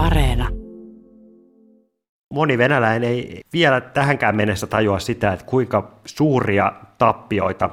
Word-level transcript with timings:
Areena. 0.00 0.48
Moni 2.34 2.58
venäläinen 2.58 3.10
ei 3.10 3.40
vielä 3.52 3.80
tähänkään 3.80 4.36
mennessä 4.36 4.66
tajua 4.66 4.98
sitä, 4.98 5.32
että 5.32 5.46
kuinka 5.46 5.90
suuria 6.04 6.72
tappioita 6.98 7.70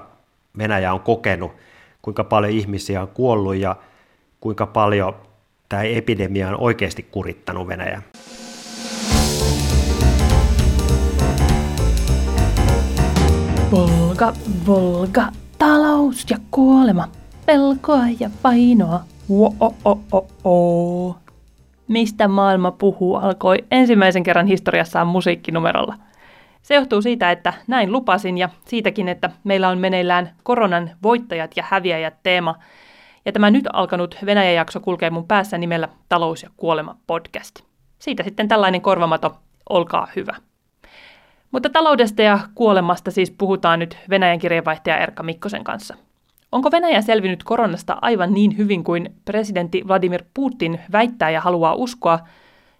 Venäjä 0.57 0.93
on 0.93 0.99
kokenut, 0.99 1.51
kuinka 2.01 2.23
paljon 2.23 2.53
ihmisiä 2.53 3.01
on 3.01 3.07
kuollut 3.07 3.55
ja 3.55 3.75
kuinka 4.39 4.65
paljon 4.65 5.15
tämä 5.69 5.83
epidemia 5.83 6.49
on 6.49 6.59
oikeasti 6.59 7.03
kurittanut 7.03 7.67
Venäjä. 7.67 8.01
Volga, 13.71 14.33
Volga, 14.67 15.27
talous 15.57 16.25
ja 16.29 16.37
kuolema, 16.51 17.07
pelkoa 17.45 18.03
ja 18.19 18.29
painoa. 18.41 19.03
Wo-o-o-o-o. 19.29 21.26
Mistä 21.87 22.27
maailma 22.27 22.71
puhuu 22.71 23.15
alkoi 23.15 23.57
ensimmäisen 23.71 24.23
kerran 24.23 24.47
historiassaan 24.47 25.07
musiikkinumerolla. 25.07 25.95
Se 26.61 26.75
johtuu 26.75 27.01
siitä, 27.01 27.31
että 27.31 27.53
näin 27.67 27.91
lupasin 27.91 28.37
ja 28.37 28.49
siitäkin, 28.65 29.07
että 29.07 29.29
meillä 29.43 29.69
on 29.69 29.77
meneillään 29.77 30.31
koronan 30.43 30.91
voittajat 31.03 31.51
ja 31.55 31.63
häviäjät 31.67 32.13
teema. 32.23 32.55
Ja 33.25 33.31
tämä 33.31 33.51
nyt 33.51 33.65
alkanut 33.73 34.17
Venäjä-jakso 34.25 34.79
kulkee 34.79 35.09
mun 35.09 35.27
päässä 35.27 35.57
nimellä 35.57 35.89
Talous 36.09 36.43
ja 36.43 36.49
kuolema 36.57 36.95
podcast. 37.07 37.61
Siitä 37.99 38.23
sitten 38.23 38.47
tällainen 38.47 38.81
korvamato, 38.81 39.37
olkaa 39.69 40.07
hyvä. 40.15 40.35
Mutta 41.51 41.69
taloudesta 41.69 42.21
ja 42.21 42.39
kuolemasta 42.55 43.11
siis 43.11 43.31
puhutaan 43.31 43.79
nyt 43.79 43.97
Venäjän 44.09 44.39
kirjeenvaihtaja 44.39 44.97
Erkka 44.97 45.23
Mikkosen 45.23 45.63
kanssa. 45.63 45.95
Onko 46.51 46.71
Venäjä 46.71 47.01
selvinnyt 47.01 47.43
koronasta 47.43 47.97
aivan 48.01 48.33
niin 48.33 48.57
hyvin 48.57 48.83
kuin 48.83 49.15
presidentti 49.25 49.87
Vladimir 49.87 50.23
Putin 50.33 50.79
väittää 50.91 51.29
ja 51.29 51.41
haluaa 51.41 51.75
uskoa? 51.75 52.19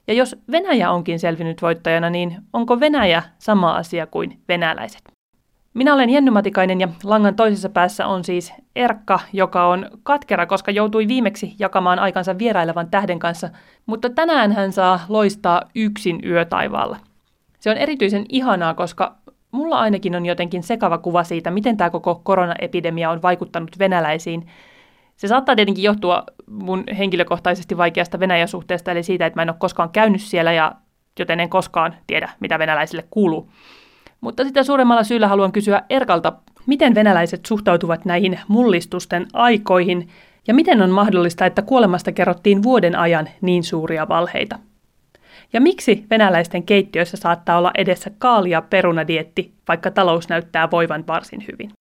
Ja 0.08 0.14
jos 0.14 0.36
Venäjä 0.52 0.92
onkin 0.92 1.20
selvinnyt 1.20 1.62
voittajana, 1.62 2.10
niin 2.10 2.38
onko 2.54 2.80
Venäjä 2.80 3.24
sama 3.40 3.76
asia 3.76 4.08
kuin 4.08 4.40
venäläiset? 4.48 5.02
Minä 5.74 5.94
olen 5.94 6.10
Jenny 6.10 6.32
Matikainen 6.32 6.82
ja 6.82 6.88
langan 7.04 7.36
toisessa 7.36 7.70
päässä 7.70 8.08
on 8.08 8.24
siis 8.24 8.54
Erkka, 8.76 9.20
joka 9.34 9.68
on 9.68 9.90
katkera, 10.04 10.46
koska 10.46 10.72
joutui 10.72 11.08
viimeksi 11.08 11.56
jakamaan 11.60 12.00
aikansa 12.00 12.38
vierailevan 12.38 12.90
tähden 12.92 13.20
kanssa, 13.20 13.50
mutta 13.86 14.10
tänään 14.10 14.52
hän 14.52 14.72
saa 14.72 15.00
loistaa 15.10 15.62
yksin 15.76 16.20
yötaivaalla. 16.26 16.98
Se 17.60 17.70
on 17.70 17.78
erityisen 17.78 18.26
ihanaa, 18.30 18.74
koska 18.74 19.16
mulla 19.52 19.80
ainakin 19.80 20.16
on 20.16 20.26
jotenkin 20.26 20.64
sekava 20.64 20.98
kuva 20.98 21.24
siitä, 21.24 21.52
miten 21.52 21.78
tämä 21.78 21.90
koko 21.90 22.22
koronaepidemia 22.24 23.12
on 23.12 23.22
vaikuttanut 23.22 23.80
venäläisiin. 23.80 24.48
Se 25.16 25.28
saattaa 25.28 25.56
tietenkin 25.56 25.84
johtua 25.84 26.24
mun 26.48 26.84
henkilökohtaisesti 26.98 27.78
vaikeasta 27.78 28.20
Venäjä-suhteesta, 28.20 28.92
eli 28.92 29.04
siitä, 29.04 29.26
että 29.26 29.38
mä 29.38 29.42
en 29.42 29.50
ole 29.50 29.58
koskaan 29.60 29.90
käynyt 29.90 30.22
siellä 30.22 30.54
ja 30.54 30.72
joten 31.20 31.40
en 31.40 31.50
koskaan 31.50 31.96
tiedä, 32.08 32.30
mitä 32.40 32.60
venäläisille 32.60 33.06
kuuluu. 33.10 33.52
Mutta 34.22 34.44
sitä 34.44 34.64
suuremmalla 34.64 35.04
syyllä 35.04 35.28
haluan 35.28 35.52
kysyä 35.52 35.82
Erkalta, 35.90 36.34
miten 36.66 36.96
venäläiset 36.96 37.46
suhtautuvat 37.46 38.06
näihin 38.06 38.40
mullistusten 38.48 39.28
aikoihin 39.34 40.10
ja 40.48 40.54
miten 40.54 40.82
on 40.82 40.90
mahdollista, 40.90 41.46
että 41.46 41.62
kuolemasta 41.62 42.12
kerrottiin 42.12 42.64
vuoden 42.64 42.96
ajan 42.96 43.30
niin 43.42 43.64
suuria 43.64 44.08
valheita? 44.08 44.60
Ja 45.54 45.62
miksi 45.62 46.06
venäläisten 46.10 46.64
keittiöissä 46.64 47.18
saattaa 47.18 47.58
olla 47.58 47.72
edessä 47.78 48.12
kaalia 48.18 48.62
perunadietti, 48.62 49.54
vaikka 49.68 49.92
talous 49.92 50.30
näyttää 50.30 50.72
voivan 50.72 51.08
varsin 51.08 51.46
hyvin? 51.52 51.72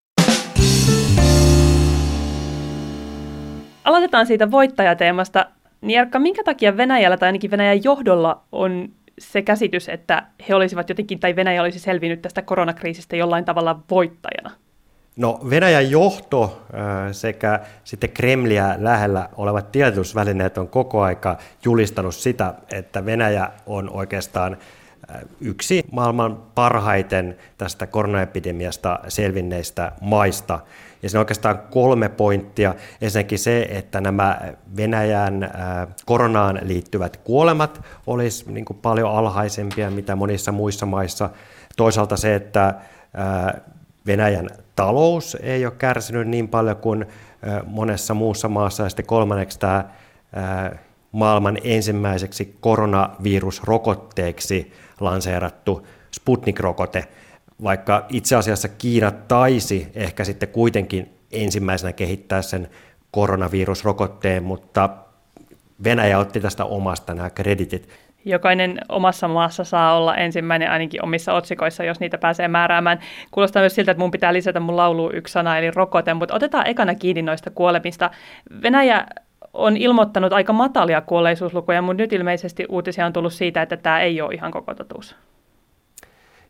Aloitetaan 3.85 4.27
siitä 4.27 4.51
voittajateemasta. 4.51 5.47
Nierkka, 5.81 6.19
minkä 6.19 6.45
takia 6.45 6.77
Venäjällä 6.77 7.17
tai 7.17 7.29
ainakin 7.29 7.51
Venäjän 7.51 7.85
johdolla 7.85 8.43
on 8.53 8.89
se 9.19 9.43
käsitys, 9.43 9.89
että 9.89 10.23
he 10.49 10.55
olisivat 10.55 10.89
jotenkin, 10.89 11.21
tai 11.21 11.37
Venäjä 11.37 11.63
olisi 11.63 11.79
selvinnyt 11.79 12.23
tästä 12.23 12.43
koronakriisistä 12.43 13.17
jollain 13.17 13.45
tavalla 13.45 13.81
voittajana? 13.91 14.51
No 15.17 15.41
Venäjän 15.51 15.91
johto 15.91 16.63
sekä 17.13 17.61
sitten 17.85 18.11
Kremliä 18.11 18.77
lähellä 18.79 19.29
olevat 19.37 19.73
tiedotusvälineet 19.73 20.59
on 20.59 20.69
koko 20.69 21.03
aika 21.03 21.37
julistanut 21.65 22.15
sitä, 22.15 22.55
että 22.73 23.05
Venäjä 23.07 23.51
on 23.67 23.91
oikeastaan 23.91 24.57
yksi 25.41 25.85
maailman 25.93 26.43
parhaiten 26.55 27.37
tästä 27.59 27.87
koronaepidemiasta 27.87 28.99
selvinneistä 29.09 29.93
maista. 30.01 30.61
Ja 31.03 31.11
se 31.11 31.19
on 31.19 31.21
oikeastaan 31.21 31.59
kolme 31.71 32.09
pointtia. 32.09 32.75
Ensinnäkin 33.01 33.39
se, 33.39 33.63
että 33.71 34.01
nämä 34.01 34.41
Venäjän 34.77 35.51
koronaan 36.07 36.59
liittyvät 36.63 37.17
kuolemat 37.17 37.81
olisi 38.07 38.53
niin 38.53 38.65
paljon 38.83 39.11
alhaisempia 39.11 39.91
mitä 39.91 40.17
monissa 40.17 40.53
muissa 40.53 40.87
maissa. 40.87 41.31
Toisaalta 41.77 42.17
se, 42.17 42.35
että 42.35 42.75
Venäjän 44.07 44.49
talous 44.77 45.37
ei 45.41 45.67
ole 45.67 45.75
kärsinyt 45.79 46.29
niin 46.29 46.49
paljon 46.49 46.77
kuin 46.77 47.07
monessa 47.67 48.15
muussa 48.15 48.49
maassa. 48.49 48.83
Ja 48.83 48.89
sitten 48.89 49.07
kolmanneksi 49.07 49.59
tämä 49.59 49.85
maailman 51.13 51.59
ensimmäiseksi 51.65 52.57
koronavirusrokotteeksi 52.61 54.73
lanseerattu 55.01 55.87
Sputnik-rokote, 56.11 57.05
vaikka 57.63 58.07
itse 58.09 58.37
asiassa 58.37 58.69
Kiina 58.69 59.11
taisi 59.11 59.89
ehkä 59.95 60.25
sitten 60.25 60.49
kuitenkin 60.49 61.19
ensimmäisenä 61.33 61.93
kehittää 61.93 62.43
sen 62.43 62.69
koronavirusrokotteen, 63.11 64.43
mutta 64.43 64.89
Venäjä 65.85 66.19
otti 66.19 66.41
tästä 66.41 66.65
omasta 66.65 67.15
nämä 67.15 67.31
kreditit 67.31 67.89
jokainen 68.27 68.79
omassa 68.89 69.29
maassa 69.29 69.65
saa 69.65 69.97
olla 69.97 70.17
ensimmäinen 70.17 70.71
ainakin 70.71 71.05
omissa 71.05 71.33
otsikoissa, 71.33 71.85
jos 71.85 72.01
niitä 72.01 72.19
pääsee 72.19 72.49
määräämään. 72.49 72.99
Kuulostaa 73.31 73.63
myös 73.63 73.75
siltä, 73.75 73.91
että 73.91 74.03
mun 74.03 74.11
pitää 74.11 74.33
lisätä 74.33 74.61
mun 74.61 74.77
lauluun 74.77 75.15
yksi 75.15 75.33
sana, 75.33 75.59
eli 75.59 75.71
rokote, 75.71 76.15
mutta 76.15 76.35
otetaan 76.35 76.67
ekana 76.67 76.95
kiinni 76.95 77.23
noista 77.23 77.51
kuolemista. 77.51 78.11
Venäjä 78.63 79.07
on 79.55 79.77
ilmoittanut 79.77 80.33
aika 80.33 80.53
matalia 80.53 81.01
kuolleisuuslukuja, 81.01 81.83
mutta 81.83 82.03
nyt 82.03 82.13
ilmeisesti 82.13 82.67
uutisia 82.69 83.07
on 83.07 83.13
tullut 83.13 83.33
siitä, 83.33 83.63
että 83.63 83.77
tämä 83.77 84.01
ei 84.01 84.21
ole 84.21 84.35
ihan 84.35 84.51
koko 84.51 84.75
totuus. 84.75 85.17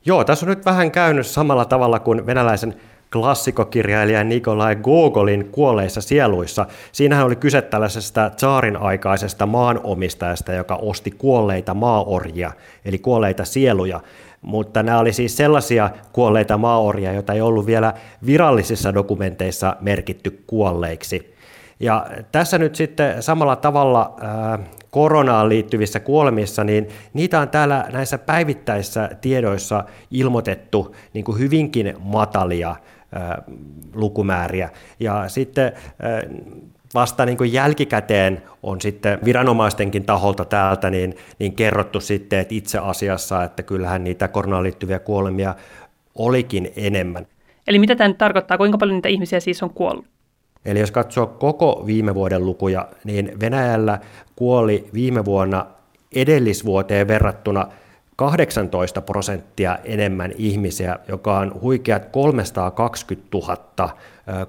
Joo, 0.06 0.24
tässä 0.24 0.46
on 0.46 0.50
nyt 0.50 0.64
vähän 0.64 0.90
käynyt 0.90 1.26
samalla 1.26 1.64
tavalla 1.64 1.98
kuin 1.98 2.26
venäläisen 2.26 2.74
klassikokirjailija 3.20 4.24
Nikolai 4.24 4.76
Gogolin 4.76 5.48
kuolleissa 5.52 6.00
sieluissa. 6.00 6.66
Siinähän 6.92 7.26
oli 7.26 7.36
kyse 7.36 7.62
tällaisesta 7.62 8.30
tsaarin 8.30 8.76
aikaisesta 8.76 9.46
maanomistajasta, 9.46 10.52
joka 10.52 10.76
osti 10.76 11.10
kuolleita 11.10 11.74
maaorjia, 11.74 12.50
eli 12.84 12.98
kuolleita 12.98 13.44
sieluja. 13.44 14.00
Mutta 14.42 14.82
nämä 14.82 14.98
oli 14.98 15.12
siis 15.12 15.36
sellaisia 15.36 15.90
kuolleita 16.12 16.58
maaorjia, 16.58 17.12
joita 17.12 17.32
ei 17.32 17.40
ollut 17.40 17.66
vielä 17.66 17.94
virallisissa 18.26 18.94
dokumenteissa 18.94 19.76
merkitty 19.80 20.42
kuolleiksi. 20.46 21.34
Ja 21.80 22.06
tässä 22.32 22.58
nyt 22.58 22.74
sitten 22.74 23.22
samalla 23.22 23.56
tavalla 23.56 24.16
koronaan 24.90 25.48
liittyvissä 25.48 26.00
kuolemissa, 26.00 26.64
niin 26.64 26.88
niitä 27.12 27.40
on 27.40 27.48
täällä 27.48 27.84
näissä 27.92 28.18
päivittäisissä 28.18 29.10
tiedoissa 29.20 29.84
ilmoitettu 30.10 30.96
niin 31.12 31.24
kuin 31.24 31.38
hyvinkin 31.38 31.94
matalia 32.00 32.76
lukumääriä. 33.94 34.70
Ja 35.00 35.28
sitten 35.28 35.72
vasta 36.94 37.26
niin 37.26 37.38
kuin 37.38 37.52
jälkikäteen 37.52 38.42
on 38.62 38.80
sitten 38.80 39.18
viranomaistenkin 39.24 40.04
taholta 40.04 40.44
täältä 40.44 40.90
niin, 40.90 41.16
niin 41.38 41.52
kerrottu 41.52 42.00
sitten, 42.00 42.38
että 42.38 42.54
itse 42.54 42.78
asiassa, 42.78 43.44
että 43.44 43.62
kyllähän 43.62 44.04
niitä 44.04 44.28
koronaan 44.28 44.62
liittyviä 44.62 44.98
kuolemia 44.98 45.54
olikin 46.14 46.72
enemmän. 46.76 47.26
Eli 47.66 47.78
mitä 47.78 47.96
tämä 47.96 48.08
nyt 48.08 48.18
tarkoittaa, 48.18 48.58
kuinka 48.58 48.78
paljon 48.78 48.96
niitä 48.96 49.08
ihmisiä 49.08 49.40
siis 49.40 49.62
on 49.62 49.70
kuollut? 49.70 50.06
Eli 50.64 50.80
jos 50.80 50.90
katsoo 50.90 51.26
koko 51.26 51.82
viime 51.86 52.14
vuoden 52.14 52.46
lukuja, 52.46 52.88
niin 53.04 53.40
Venäjällä 53.40 53.98
kuoli 54.36 54.88
viime 54.94 55.24
vuonna 55.24 55.66
edellisvuoteen 56.14 57.08
verrattuna 57.08 57.66
18 58.16 59.00
prosenttia 59.00 59.78
enemmän 59.84 60.32
ihmisiä, 60.36 60.98
joka 61.08 61.38
on 61.38 61.60
huikeat 61.60 62.04
320 62.04 63.28
000 63.34 63.96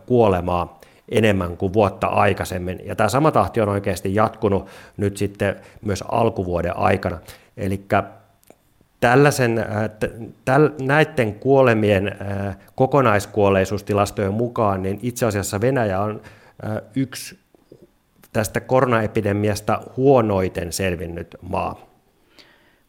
kuolemaa 0.06 0.80
enemmän 1.10 1.58
kuin 1.58 1.74
vuotta 1.74 2.08
aikaisemmin. 2.08 2.80
Ja 2.86 2.96
tämä 2.96 3.10
sama 3.10 3.32
tahti 3.32 3.62
on 3.62 3.70
oikeasti 3.70 4.16
jatkunut 4.16 4.68
nyt 4.98 5.18
sitten 5.18 5.56
myös 5.82 6.04
alkuvuoden 6.12 6.78
aikana. 6.78 7.18
Eli 7.58 7.86
tällaisen, 9.00 9.66
täl, 10.46 10.70
näiden 10.82 11.34
kuolemien 11.34 12.18
kokonaiskuolleisuustilastojen 12.76 14.34
mukaan, 14.34 14.82
niin 14.82 15.00
itse 15.02 15.26
asiassa 15.26 15.62
Venäjä 15.62 16.02
on 16.02 16.22
yksi 16.96 17.40
tästä 18.34 18.60
koronaepidemiasta 18.60 19.82
huonoiten 19.98 20.74
selvinnyt 20.74 21.36
maa. 21.42 21.88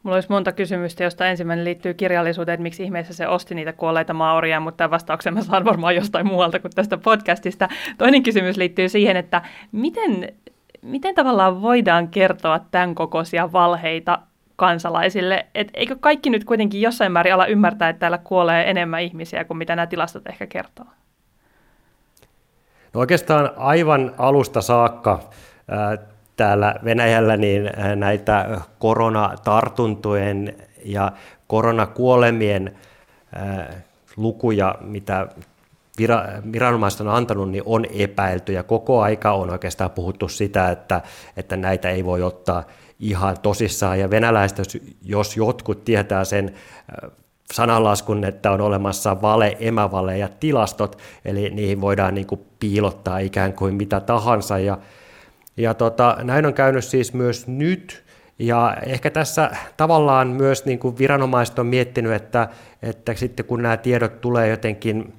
Mulla 0.02 0.16
olisi 0.16 0.30
monta 0.30 0.52
kysymystä, 0.52 1.04
josta 1.04 1.26
ensimmäinen 1.26 1.64
liittyy 1.64 1.94
kirjallisuuteen, 1.94 2.54
että 2.54 2.62
miksi 2.62 2.82
ihmeessä 2.82 3.14
se 3.14 3.28
osti 3.28 3.54
niitä 3.54 3.72
kuolleita 3.72 4.14
maoria, 4.14 4.60
mutta 4.60 4.90
vastauksen 4.90 5.34
mä 5.34 5.42
saan 5.42 5.64
varmaan 5.64 5.96
jostain 5.96 6.26
muualta 6.26 6.58
kuin 6.58 6.72
tästä 6.74 6.96
podcastista. 6.96 7.68
Toinen 7.98 8.22
kysymys 8.22 8.56
liittyy 8.56 8.88
siihen, 8.88 9.16
että 9.16 9.42
miten 9.72 10.28
miten 10.82 11.14
tavallaan 11.14 11.62
voidaan 11.62 12.08
kertoa 12.08 12.58
tämän 12.58 12.94
kokoisia 12.94 13.52
valheita 13.52 14.18
kansalaisille? 14.56 15.46
Et 15.54 15.68
eikö 15.74 15.96
kaikki 16.00 16.30
nyt 16.30 16.44
kuitenkin 16.44 16.80
jossain 16.80 17.12
määrin 17.12 17.34
ala 17.34 17.46
ymmärtää, 17.46 17.88
että 17.88 18.00
täällä 18.00 18.18
kuolee 18.18 18.70
enemmän 18.70 19.02
ihmisiä 19.02 19.44
kuin 19.44 19.58
mitä 19.58 19.76
nämä 19.76 19.86
tilastot 19.86 20.26
ehkä 20.26 20.46
kertoo? 20.46 20.86
No 22.94 23.00
oikeastaan 23.00 23.50
aivan 23.56 24.14
alusta 24.18 24.60
saakka 24.60 25.20
täällä 26.38 26.74
Venäjällä 26.84 27.36
niin 27.36 27.70
näitä 27.96 28.60
koronatartuntojen 28.78 30.54
ja 30.84 31.12
koronakuolemien 31.46 32.76
lukuja, 34.16 34.74
mitä 34.80 35.28
viranomaiset 36.52 37.00
on 37.00 37.08
antanut, 37.08 37.50
niin 37.50 37.62
on 37.66 37.84
epäilty. 37.90 38.52
Ja 38.52 38.62
koko 38.62 39.00
aika 39.00 39.32
on 39.32 39.50
oikeastaan 39.50 39.90
puhuttu 39.90 40.28
sitä, 40.28 40.70
että, 40.70 41.00
että 41.36 41.56
näitä 41.56 41.90
ei 41.90 42.04
voi 42.04 42.22
ottaa 42.22 42.64
ihan 43.00 43.36
tosissaan. 43.42 44.00
Ja 44.00 44.10
venäläistä, 44.10 44.62
jos 45.02 45.36
jotkut 45.36 45.84
tietää 45.84 46.24
sen 46.24 46.54
sananlaskun, 47.52 48.24
että 48.24 48.50
on 48.50 48.60
olemassa 48.60 49.22
vale, 49.22 49.56
emävale 49.60 50.18
ja 50.18 50.28
tilastot, 50.40 50.98
eli 51.24 51.50
niihin 51.50 51.80
voidaan 51.80 52.14
niin 52.14 52.26
kuin 52.26 52.40
piilottaa 52.60 53.18
ikään 53.18 53.52
kuin 53.52 53.74
mitä 53.74 54.00
tahansa. 54.00 54.58
Ja, 54.58 54.78
ja 55.58 55.74
tota, 55.74 56.16
näin 56.22 56.46
on 56.46 56.54
käynyt 56.54 56.84
siis 56.84 57.12
myös 57.12 57.46
nyt, 57.46 58.04
ja 58.38 58.76
ehkä 58.86 59.10
tässä 59.10 59.50
tavallaan 59.76 60.28
myös 60.28 60.64
niin 60.64 60.78
kuin 60.78 60.98
viranomaiset 60.98 61.58
on 61.58 61.66
miettinyt, 61.66 62.12
että, 62.12 62.48
että 62.82 63.14
sitten 63.14 63.46
kun 63.46 63.62
nämä 63.62 63.76
tiedot 63.76 64.20
tulee 64.20 64.48
jotenkin 64.48 65.12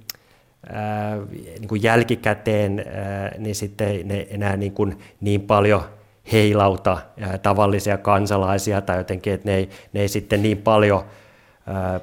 ää, 0.69 1.17
niin 1.59 1.67
kuin 1.67 1.83
jälkikäteen, 1.83 2.85
ää, 2.93 3.31
niin 3.37 3.55
sitten 3.55 4.07
ne 4.07 4.27
enää 4.29 4.57
niin, 4.57 4.71
kuin 4.71 4.97
niin 5.21 5.41
paljon 5.41 5.81
heilauta 6.31 6.97
ää, 7.21 7.37
tavallisia 7.37 7.97
kansalaisia 7.97 8.81
tai 8.81 8.97
jotenkin, 8.97 9.33
että 9.33 9.49
ne 9.49 9.55
ei, 9.55 9.69
ne 9.93 10.01
ei 10.01 10.07
sitten 10.07 10.41
niin 10.41 10.57
paljon 10.57 11.03
ää, 11.67 11.99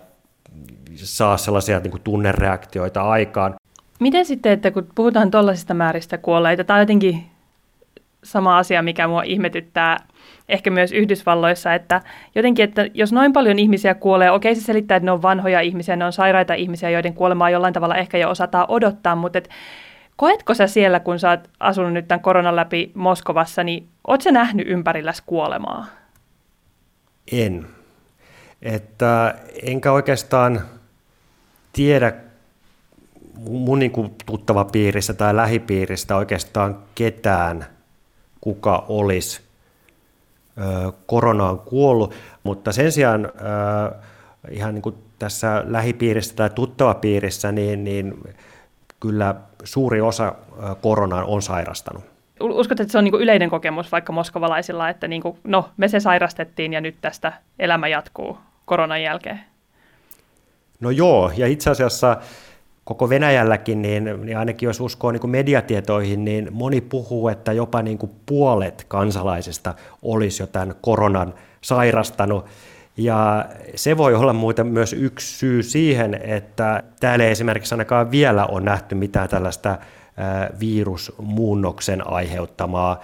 saa 0.97 1.37
sellaisia 1.37 1.81
niin 1.81 1.91
kuin 1.91 2.03
tunnereaktioita 2.03 3.03
aikaan. 3.03 3.55
Miten 4.01 4.27
sitten, 4.27 4.53
että 4.53 4.71
kun 4.71 4.87
puhutaan 4.95 5.31
tuollaisista 5.31 5.75
määristä 5.75 6.19
kuolleita, 6.19 6.75
on 6.75 6.81
jotenkin 6.81 7.27
sama 8.27 8.59
asia, 8.59 8.83
mikä 8.83 9.09
mua 9.09 9.23
ihmetyttää 9.23 9.97
ehkä 10.49 10.71
myös 10.71 10.93
Yhdysvalloissa, 10.93 11.75
että 11.75 12.01
jotenkin, 12.35 12.65
että 12.65 12.87
jos 12.95 13.13
noin 13.13 13.33
paljon 13.33 13.59
ihmisiä 13.59 13.95
kuolee, 13.95 14.31
okei 14.31 14.55
se 14.55 14.61
selittää, 14.61 14.97
että 14.97 15.05
ne 15.05 15.11
on 15.11 15.23
vanhoja 15.23 15.61
ihmisiä, 15.61 15.97
ne 15.97 16.05
on 16.05 16.13
sairaita 16.13 16.55
ihmisiä, 16.55 16.91
joiden 16.91 17.15
kuolemaa 17.15 17.51
jollain 17.51 17.75
tavalla 17.75 17.97
ehkä 17.97 18.19
jo 18.19 18.31
osataan 18.31 18.67
odottaa, 18.69 19.17
mutta 19.17 19.39
et, 19.39 19.49
koetko 20.17 20.55
sä 20.55 20.67
siellä, 20.67 21.01
kun 21.01 21.19
sä 21.19 21.31
oot 21.31 21.51
asunut 21.61 21.93
nyt 21.93 22.09
tämän 22.09 22.21
koronan 22.21 22.57
läpi 22.57 22.93
Moskovassa, 22.95 23.65
niin 23.65 23.89
oot 24.07 24.23
sä 24.23 24.31
nähnyt 24.31 24.69
ympärilläs 24.69 25.23
kuolemaa? 25.27 25.87
En. 27.33 27.67
Että 28.63 29.35
enkä 29.63 29.93
oikeastaan 29.93 30.61
tiedä 31.73 32.13
mun 33.51 33.79
niin 33.79 33.93
tuttava 34.27 34.65
piirissä 34.65 35.15
tai 35.15 35.37
lähipiiristä 35.37 36.17
oikeastaan 36.17 36.79
ketään, 36.95 37.67
kuka 38.47 38.85
olisi 38.89 39.41
koronaan 41.07 41.59
kuollut, 41.59 42.15
mutta 42.43 42.73
sen 42.73 42.93
sijaan 42.93 43.33
ihan 44.51 44.75
niin 44.75 44.83
kuin 44.83 44.95
tässä 45.19 45.65
lähipiirissä 45.67 46.37
tai 46.37 46.51
tuttava 46.51 46.95
piirissä, 46.95 47.53
niin, 47.53 47.85
niin 47.85 48.15
kyllä 49.01 49.35
suuri 49.65 50.01
osa 50.01 50.35
koronaan 50.81 51.25
on 51.25 51.43
sairastanut. 51.43 52.05
Uskot, 52.41 52.81
että 52.81 52.93
se 52.93 52.99
on 52.99 53.05
niin 53.05 53.15
yleinen 53.15 53.51
kokemus 53.51 53.93
vaikka 53.93 54.13
moskovalaisilla, 54.13 54.89
että 54.89 55.09
niin 55.09 55.23
kuin, 55.23 55.39
no, 55.45 55.69
me 55.77 55.89
se 55.89 56.01
sairastettiin 56.01 56.73
ja 56.73 56.81
nyt 56.81 56.97
tästä 57.01 57.33
elämä 57.59 57.89
jatkuu 57.89 58.39
koronan 58.65 59.03
jälkeen? 59.03 59.41
No 60.81 60.91
joo, 60.91 61.33
ja 61.37 61.47
itse 61.47 61.71
asiassa 61.71 62.17
koko 62.87 63.09
Venäjälläkin, 63.09 63.83
niin, 63.83 64.05
niin 64.25 64.39
ainakin 64.39 64.67
jos 64.67 64.81
uskoo 64.81 65.13
niin 65.13 65.21
kuin 65.21 65.31
mediatietoihin, 65.31 66.25
niin 66.25 66.49
moni 66.51 66.81
puhuu, 66.81 67.29
että 67.29 67.53
jopa 67.53 67.83
niin 67.83 67.99
kuin 67.99 68.13
puolet 68.27 68.85
kansalaisista 68.89 69.75
olisi 70.03 70.43
jo 70.43 70.47
tämän 70.47 70.75
koronan 70.81 71.35
sairastanut. 71.61 72.47
Ja 72.97 73.45
se 73.75 73.97
voi 73.97 74.15
olla 74.15 74.33
muuten 74.33 74.67
myös 74.67 74.93
yksi 74.93 75.39
syy 75.39 75.63
siihen, 75.63 76.21
että 76.23 76.83
täällä 77.01 77.25
ei 77.25 77.31
esimerkiksi 77.31 77.75
ainakaan 77.75 78.11
vielä 78.11 78.47
on 78.47 78.65
nähty 78.65 78.95
mitään 78.95 79.29
tällaista 79.29 79.79
virusmuunnoksen 80.61 82.11
aiheuttamaa 82.11 83.01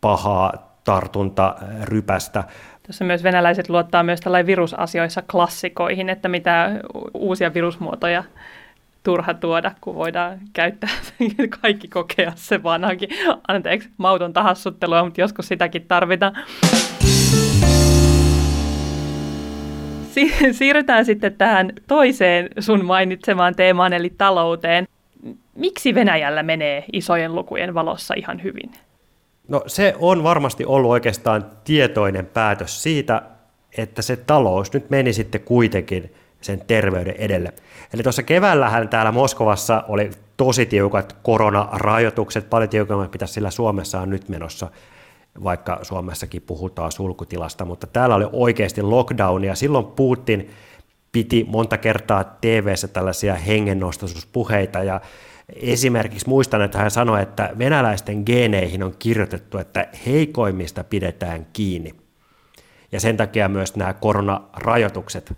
pahaa 0.00 0.76
tartuntarypästä. 0.84 2.44
Tuossa 2.82 3.04
myös 3.04 3.22
venäläiset 3.22 3.68
luottaa 3.68 4.02
myös 4.02 4.20
tällainen 4.20 4.46
virusasioissa 4.46 5.22
klassikoihin, 5.30 6.08
että 6.08 6.28
mitä 6.28 6.70
uusia 7.14 7.54
virusmuotoja 7.54 8.24
turha 9.02 9.34
tuoda, 9.34 9.72
kun 9.80 9.94
voidaan 9.94 10.38
käyttää 10.52 10.90
kaikki 11.62 11.88
kokea 11.88 12.32
se 12.34 12.62
vanhakin. 12.62 13.08
Anteeksi, 13.48 13.88
mauton 13.96 14.32
tahassuttelua, 14.32 15.04
mutta 15.04 15.20
joskus 15.20 15.48
sitäkin 15.48 15.84
tarvitaan. 15.88 16.32
siirrytään 20.52 21.04
sitten 21.04 21.34
tähän 21.34 21.72
toiseen 21.88 22.48
sun 22.58 22.84
mainitsemaan 22.84 23.54
teemaan, 23.54 23.92
eli 23.92 24.12
talouteen. 24.18 24.88
Miksi 25.54 25.94
Venäjällä 25.94 26.42
menee 26.42 26.84
isojen 26.92 27.34
lukujen 27.34 27.74
valossa 27.74 28.14
ihan 28.16 28.42
hyvin? 28.42 28.70
No 29.52 29.62
se 29.66 29.94
on 29.98 30.22
varmasti 30.22 30.64
ollut 30.64 30.90
oikeastaan 30.90 31.44
tietoinen 31.64 32.26
päätös 32.26 32.82
siitä, 32.82 33.22
että 33.78 34.02
se 34.02 34.16
talous 34.16 34.72
nyt 34.72 34.90
meni 34.90 35.12
sitten 35.12 35.40
kuitenkin 35.40 36.14
sen 36.40 36.62
terveyden 36.66 37.14
edelle. 37.18 37.52
Eli 37.94 38.02
tuossa 38.02 38.22
keväällähän 38.22 38.88
täällä 38.88 39.12
Moskovassa 39.12 39.84
oli 39.88 40.10
tosi 40.36 40.66
tiukat 40.66 41.16
koronarajoitukset, 41.22 42.50
paljon 42.50 42.70
tiukemmat 42.70 43.12
mitä 43.12 43.26
sillä 43.26 43.50
Suomessa 43.50 44.00
on 44.00 44.10
nyt 44.10 44.28
menossa, 44.28 44.70
vaikka 45.44 45.78
Suomessakin 45.82 46.42
puhutaan 46.42 46.92
sulkutilasta, 46.92 47.64
mutta 47.64 47.86
täällä 47.86 48.14
oli 48.14 48.26
oikeasti 48.32 48.82
lockdown 48.82 49.44
ja 49.44 49.54
silloin 49.54 49.86
Putin 49.86 50.50
piti 51.12 51.44
monta 51.48 51.78
kertaa 51.78 52.24
TV-ssä 52.24 52.88
tällaisia 52.88 53.34
hengennostuspuheita 53.34 54.82
ja 54.82 55.00
Esimerkiksi 55.56 56.28
muistan, 56.28 56.62
että 56.62 56.78
hän 56.78 56.90
sanoi, 56.90 57.22
että 57.22 57.50
venäläisten 57.58 58.22
geeneihin 58.26 58.82
on 58.82 58.94
kirjoitettu, 58.98 59.58
että 59.58 59.86
heikoimmista 60.06 60.84
pidetään 60.84 61.46
kiinni. 61.52 61.94
Ja 62.92 63.00
sen 63.00 63.16
takia 63.16 63.48
myös 63.48 63.76
nämä 63.76 63.94
koronarajoitukset 63.94 65.32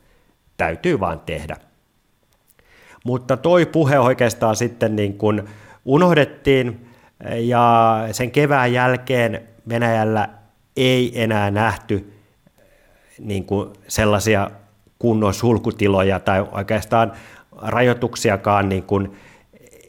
täytyy 0.57 1.01
vaan 1.01 1.21
tehdä. 1.21 1.57
Mutta 3.05 3.37
toi 3.37 3.67
puhe 3.67 3.99
oikeastaan 3.99 4.57
sitten 4.57 4.97
niin 4.97 5.19
kuin 5.19 5.43
unohdettiin 5.85 6.89
ja 7.37 7.97
sen 8.13 8.31
kevään 8.31 8.73
jälkeen 8.73 9.49
Venäjällä 9.69 10.29
ei 10.77 11.23
enää 11.23 11.51
nähty 11.51 12.13
niin 13.19 13.45
kuin 13.45 13.71
sellaisia 13.89 14.51
kunnon 14.99 15.35
sulkutiloja 15.35 16.21
tai 16.21 16.47
oikeastaan 16.53 17.13
rajoituksiakaan 17.63 18.69
niin 18.69 18.83
kuin 18.83 19.17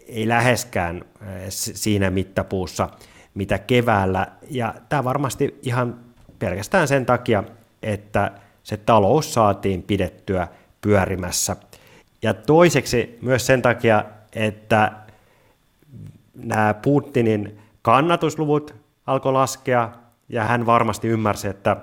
ei 0.08 0.28
läheskään 0.28 1.06
siinä 1.50 2.10
mittapuussa, 2.10 2.90
mitä 3.34 3.60
keväällä. 3.60 4.28
Ja 4.50 4.74
tämä 4.90 5.04
varmasti 5.04 5.60
ihan 5.62 6.00
pelkästään 6.40 6.88
sen 6.88 7.06
takia, 7.06 7.44
että 7.84 8.32
se 8.64 8.78
talous 8.78 9.34
saatiin 9.34 9.84
pidettyä 9.84 10.48
pyörimässä. 10.82 11.56
Ja 12.22 12.34
toiseksi 12.34 13.18
myös 13.22 13.46
sen 13.46 13.62
takia, 13.62 14.06
että 14.34 14.92
nämä 16.36 16.74
Putinin 16.74 17.60
kannatusluvut 17.82 18.76
alkoi 19.06 19.34
laskea, 19.34 19.92
ja 20.30 20.44
hän 20.44 20.66
varmasti 20.66 21.08
ymmärsi, 21.08 21.48
että, 21.48 21.78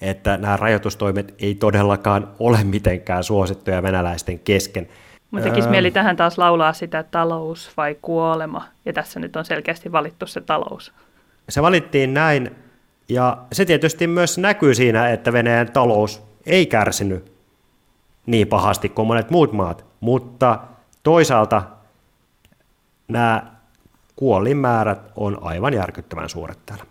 että 0.00 0.36
nämä 0.36 0.56
rajoitustoimet 0.56 1.34
ei 1.38 1.54
todellakaan 1.54 2.30
ole 2.38 2.64
mitenkään 2.64 3.24
suosittuja 3.24 3.82
venäläisten 3.82 4.38
kesken. 4.38 4.88
Mutta 5.30 5.48
tekisi 5.48 5.66
Ää... 5.66 5.70
mieli 5.70 5.90
tähän 5.90 6.16
taas 6.16 6.38
laulaa 6.38 6.72
sitä 6.72 7.02
talous 7.02 7.70
vai 7.76 7.96
kuolema, 8.02 8.64
ja 8.84 8.92
tässä 8.92 9.20
nyt 9.20 9.36
on 9.36 9.44
selkeästi 9.44 9.92
valittu 9.92 10.26
se 10.26 10.40
talous. 10.40 10.92
Se 11.48 11.62
valittiin 11.62 12.14
näin, 12.14 12.50
ja 13.08 13.38
se 13.52 13.64
tietysti 13.64 14.06
myös 14.06 14.38
näkyy 14.38 14.74
siinä, 14.74 15.10
että 15.10 15.32
Venäjän 15.32 15.72
talous 15.72 16.22
ei 16.46 16.66
kärsinyt 16.66 17.32
niin 18.26 18.48
pahasti 18.48 18.88
kuin 18.88 19.06
monet 19.06 19.30
muut 19.30 19.52
maat, 19.52 19.84
mutta 20.00 20.58
toisaalta 21.02 21.62
nämä 23.08 23.42
kuolinmäärät 24.16 25.12
on 25.16 25.38
aivan 25.42 25.74
järkyttävän 25.74 26.28
suuret 26.28 26.58
täällä. 26.66 26.84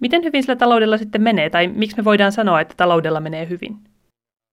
Miten 0.00 0.24
hyvin 0.24 0.42
sillä 0.42 0.56
taloudella 0.56 0.98
sitten 0.98 1.22
menee, 1.22 1.50
tai 1.50 1.68
miksi 1.68 1.96
me 1.96 2.04
voidaan 2.04 2.32
sanoa, 2.32 2.60
että 2.60 2.74
taloudella 2.76 3.20
menee 3.20 3.48
hyvin? 3.48 3.78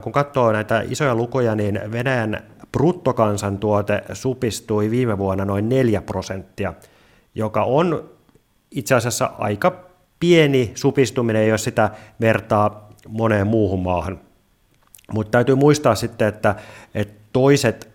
Kun 0.04 0.12
katsoo 0.12 0.52
näitä 0.52 0.84
isoja 0.90 1.16
lukuja, 1.16 1.56
niin 1.56 1.80
Venäjän 1.92 2.44
bruttokansantuote 2.72 4.04
supistui 4.14 4.92
viime 4.92 5.18
vuonna 5.18 5.46
noin 5.46 5.70
4 5.70 6.02
prosenttia, 6.02 6.74
joka 7.36 7.64
on 7.64 8.10
itse 8.72 8.96
asiassa 8.96 9.32
aika 9.38 9.86
pieni 10.20 10.72
supistuminen, 10.76 11.48
jos 11.48 11.64
sitä 11.64 11.90
vertaa 12.22 12.90
moneen 13.08 13.48
muuhun 13.48 13.84
maahan. 13.84 14.20
Mutta 15.12 15.32
täytyy 15.32 15.56
muistaa 15.56 15.96
sitten, 15.96 16.28
että, 16.28 16.56
että 16.96 17.14
toiset, 17.34 17.90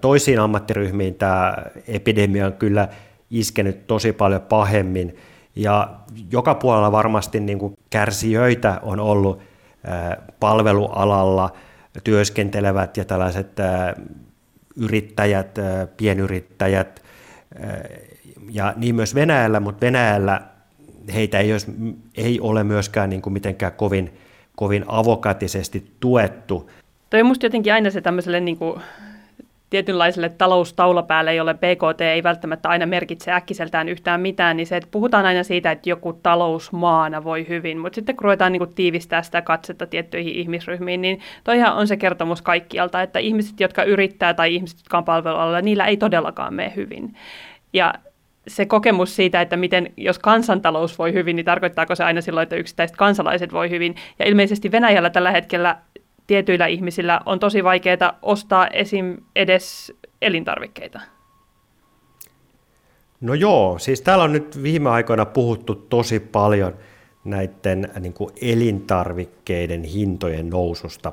toisiin 0.00 0.40
ammattiryhmiin 0.40 1.14
tämä 1.14 1.56
epidemia 1.88 2.46
on 2.46 2.52
kyllä 2.52 2.88
iskenyt 3.30 3.86
tosi 3.86 4.12
paljon 4.12 4.40
pahemmin. 4.40 5.16
Ja 5.56 5.90
joka 6.32 6.54
puolella 6.54 6.92
varmasti 6.92 7.40
niin 7.40 7.58
kuin 7.58 7.78
kärsijöitä 7.90 8.80
on 8.82 9.00
ollut 9.00 9.40
palvelualalla 10.40 11.52
työskentelevät 12.04 12.96
ja 12.96 13.04
tällaiset 13.04 13.56
yrittäjät, 14.76 15.58
pienyrittäjät 15.96 17.02
ja 18.50 18.74
niin 18.76 18.94
myös 18.94 19.14
Venäjällä, 19.14 19.60
mutta 19.60 19.86
Venäjällä 19.86 20.40
heitä 21.14 21.38
ei, 21.38 21.52
olisi, 21.52 21.72
ei 22.16 22.40
ole 22.40 22.64
myöskään 22.64 23.10
niin 23.10 23.22
kuin 23.22 23.32
mitenkään 23.32 23.72
kovin, 23.72 24.18
kovin 24.56 24.84
avokatisesti 24.86 25.92
tuettu. 26.00 26.70
Toi 27.10 27.20
on 27.20 27.26
musta 27.26 27.46
jotenkin 27.46 27.72
aina 27.72 27.90
se 27.90 28.00
tämmöiselle 28.00 28.40
niin 28.40 28.58
kuin 28.58 28.80
tietynlaiselle 29.70 30.28
taloustaulapäälle, 30.28 31.34
jolle 31.34 31.54
BKT 31.54 32.00
ei 32.00 32.22
välttämättä 32.22 32.68
aina 32.68 32.86
merkitse 32.86 33.32
äkkiseltään 33.32 33.88
yhtään 33.88 34.20
mitään, 34.20 34.56
niin 34.56 34.66
se, 34.66 34.76
että 34.76 34.88
puhutaan 34.90 35.26
aina 35.26 35.42
siitä, 35.42 35.70
että 35.70 35.90
joku 35.90 36.12
talousmaana 36.12 37.24
voi 37.24 37.48
hyvin, 37.48 37.78
mutta 37.78 37.94
sitten 37.94 38.16
kun 38.16 38.24
ruvetaan 38.24 38.52
niin 38.52 38.60
kuin 38.60 38.74
tiivistää 38.74 39.22
sitä 39.22 39.42
katsetta 39.42 39.86
tiettyihin 39.86 40.34
ihmisryhmiin, 40.34 41.00
niin 41.02 41.20
toihan 41.44 41.76
on 41.76 41.88
se 41.88 41.96
kertomus 41.96 42.42
kaikkialta, 42.42 43.02
että 43.02 43.18
ihmiset, 43.18 43.60
jotka 43.60 43.84
yrittää 43.84 44.34
tai 44.34 44.54
ihmiset, 44.54 44.78
jotka 44.78 44.98
on 44.98 45.04
palvelualalla, 45.04 45.60
niillä 45.60 45.86
ei 45.86 45.96
todellakaan 45.96 46.54
mene 46.54 46.72
hyvin. 46.76 47.14
Ja 47.72 47.94
se 48.48 48.66
kokemus 48.66 49.16
siitä, 49.16 49.40
että 49.40 49.56
miten, 49.56 49.92
jos 49.96 50.18
kansantalous 50.18 50.98
voi 50.98 51.12
hyvin, 51.12 51.36
niin 51.36 51.46
tarkoittaako 51.46 51.94
se 51.94 52.04
aina 52.04 52.20
silloin, 52.20 52.42
että 52.42 52.56
yksittäiset 52.56 52.96
kansalaiset 52.96 53.52
voi 53.52 53.70
hyvin. 53.70 53.94
Ja 54.18 54.26
ilmeisesti 54.26 54.72
Venäjällä 54.72 55.10
tällä 55.10 55.30
hetkellä 55.30 55.76
tietyillä 56.28 56.66
ihmisillä 56.66 57.20
on 57.26 57.40
tosi 57.40 57.64
vaikeaa 57.64 58.18
ostaa 58.22 58.68
esim. 58.68 59.16
edes 59.36 59.92
elintarvikkeita. 60.22 61.00
No 63.20 63.34
joo, 63.34 63.78
siis 63.78 64.00
täällä 64.00 64.24
on 64.24 64.32
nyt 64.32 64.62
viime 64.62 64.90
aikoina 64.90 65.26
puhuttu 65.26 65.74
tosi 65.74 66.20
paljon 66.20 66.74
näiden 67.24 67.88
niin 68.00 68.12
kuin 68.12 68.30
elintarvikkeiden 68.42 69.84
hintojen 69.84 70.50
noususta. 70.50 71.12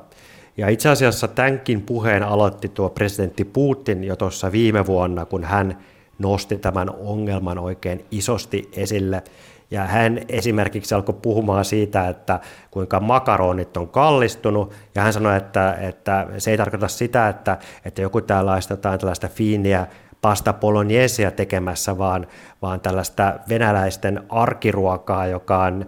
Ja 0.56 0.68
itse 0.68 0.88
asiassa 0.88 1.28
tämänkin 1.28 1.82
puheen 1.82 2.22
aloitti 2.22 2.68
tuo 2.68 2.90
presidentti 2.90 3.44
Putin 3.44 4.04
jo 4.04 4.16
tuossa 4.16 4.52
viime 4.52 4.86
vuonna, 4.86 5.24
kun 5.24 5.44
hän 5.44 5.78
nosti 6.18 6.58
tämän 6.58 6.90
ongelman 6.90 7.58
oikein 7.58 8.04
isosti 8.10 8.68
esille. 8.72 9.22
Ja 9.70 9.84
hän 9.84 10.20
esimerkiksi 10.28 10.94
alkoi 10.94 11.14
puhumaan 11.22 11.64
siitä, 11.64 12.08
että 12.08 12.40
kuinka 12.70 13.00
makaronit 13.00 13.76
on 13.76 13.88
kallistunut, 13.88 14.72
ja 14.94 15.02
hän 15.02 15.12
sanoi, 15.12 15.36
että, 15.36 15.72
että 15.72 16.26
se 16.38 16.50
ei 16.50 16.56
tarkoita 16.56 16.88
sitä, 16.88 17.28
että, 17.28 17.58
että 17.84 18.02
joku 18.02 18.20
täällä 18.20 18.52
olisi 18.52 18.72
jotain 18.72 19.00
tällaista 19.00 19.28
fiiniä 19.28 19.86
pasta 20.20 20.52
polognesia 20.52 21.30
tekemässä, 21.30 21.98
vaan, 21.98 22.26
vaan 22.62 22.80
tällaista 22.80 23.34
venäläisten 23.48 24.22
arkiruokaa, 24.28 25.26
joka 25.26 25.58
on 25.58 25.86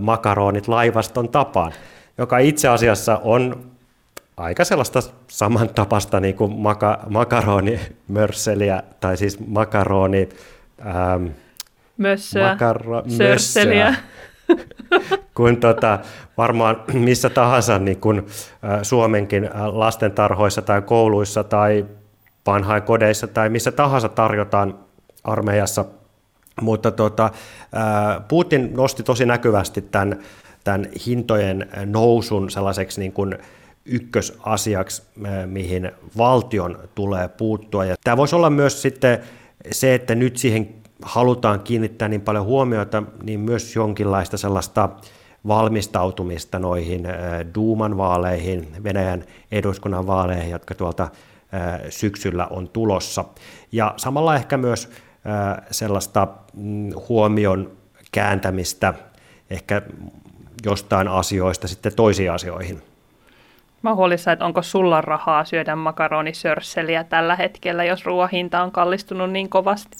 makaronit 0.00 0.68
laivaston 0.68 1.28
tapaan, 1.28 1.72
joka 2.18 2.38
itse 2.38 2.68
asiassa 2.68 3.20
on 3.24 3.70
aika 4.36 4.64
sellaista 4.64 5.00
samantapasta 5.28 6.20
niin 6.20 6.34
kuin 6.34 6.52
maka, 6.52 6.98
makaronimörsseliä, 7.08 8.82
tai 9.00 9.16
siis 9.16 9.46
makaroni... 9.46 10.28
Ähm, 10.86 11.26
Mössöä, 11.98 12.50
makaro, 12.50 13.02
mössöä, 13.18 13.94
kuin 15.34 15.60
tota, 15.60 15.98
varmaan 16.36 16.82
missä 16.92 17.30
tahansa 17.30 17.78
niin 17.78 18.00
kuin, 18.00 18.26
Suomenkin 18.82 19.50
lastentarhoissa 19.72 20.62
tai 20.62 20.82
kouluissa 20.82 21.44
tai 21.44 21.86
vanhainkodeissa 22.46 23.26
tai 23.26 23.48
missä 23.48 23.72
tahansa 23.72 24.08
tarjotaan 24.08 24.78
armeijassa. 25.24 25.84
Mutta 26.60 26.90
tota, 26.90 27.30
Putin 28.28 28.70
nosti 28.74 29.02
tosi 29.02 29.26
näkyvästi 29.26 29.82
tämän, 29.82 30.18
tämän 30.64 30.86
hintojen 31.06 31.68
nousun 31.86 32.50
sellaiseksi 32.50 33.00
niin 33.00 33.12
kuin, 33.12 33.38
ykkösasiaksi, 33.88 35.02
mihin 35.46 35.92
valtion 36.16 36.78
tulee 36.94 37.28
puuttua. 37.28 37.84
Ja 37.84 37.96
tämä 38.04 38.16
voisi 38.16 38.36
olla 38.36 38.50
myös 38.50 38.82
sitten 38.82 39.18
se, 39.70 39.94
että 39.94 40.14
nyt 40.14 40.36
siihen 40.36 40.68
halutaan 41.02 41.60
kiinnittää 41.60 42.08
niin 42.08 42.20
paljon 42.20 42.44
huomiota, 42.44 43.02
niin 43.22 43.40
myös 43.40 43.76
jonkinlaista 43.76 44.36
sellaista 44.36 44.88
valmistautumista 45.46 46.58
noihin 46.58 47.06
Duuman 47.54 47.96
vaaleihin, 47.96 48.68
Venäjän 48.84 49.24
eduskunnan 49.52 50.06
vaaleihin, 50.06 50.50
jotka 50.50 50.74
tuolta 50.74 51.08
syksyllä 51.88 52.46
on 52.46 52.68
tulossa. 52.68 53.24
Ja 53.72 53.94
samalla 53.96 54.36
ehkä 54.36 54.56
myös 54.56 54.90
sellaista 55.70 56.28
mm, 56.54 56.90
huomion 57.08 57.70
kääntämistä 58.12 58.94
ehkä 59.50 59.82
jostain 60.64 61.08
asioista 61.08 61.68
sitten 61.68 61.96
toisiin 61.96 62.32
asioihin. 62.32 62.82
Mä 63.82 63.90
oon 63.90 63.96
huolissaan, 63.96 64.32
että 64.32 64.44
onko 64.44 64.62
sulla 64.62 65.00
rahaa 65.00 65.44
syödä 65.44 65.76
makaronisörsseliä 65.76 67.04
tällä 67.04 67.36
hetkellä, 67.36 67.84
jos 67.84 68.04
ruoahinta 68.04 68.62
on 68.62 68.72
kallistunut 68.72 69.30
niin 69.30 69.48
kovasti? 69.48 69.96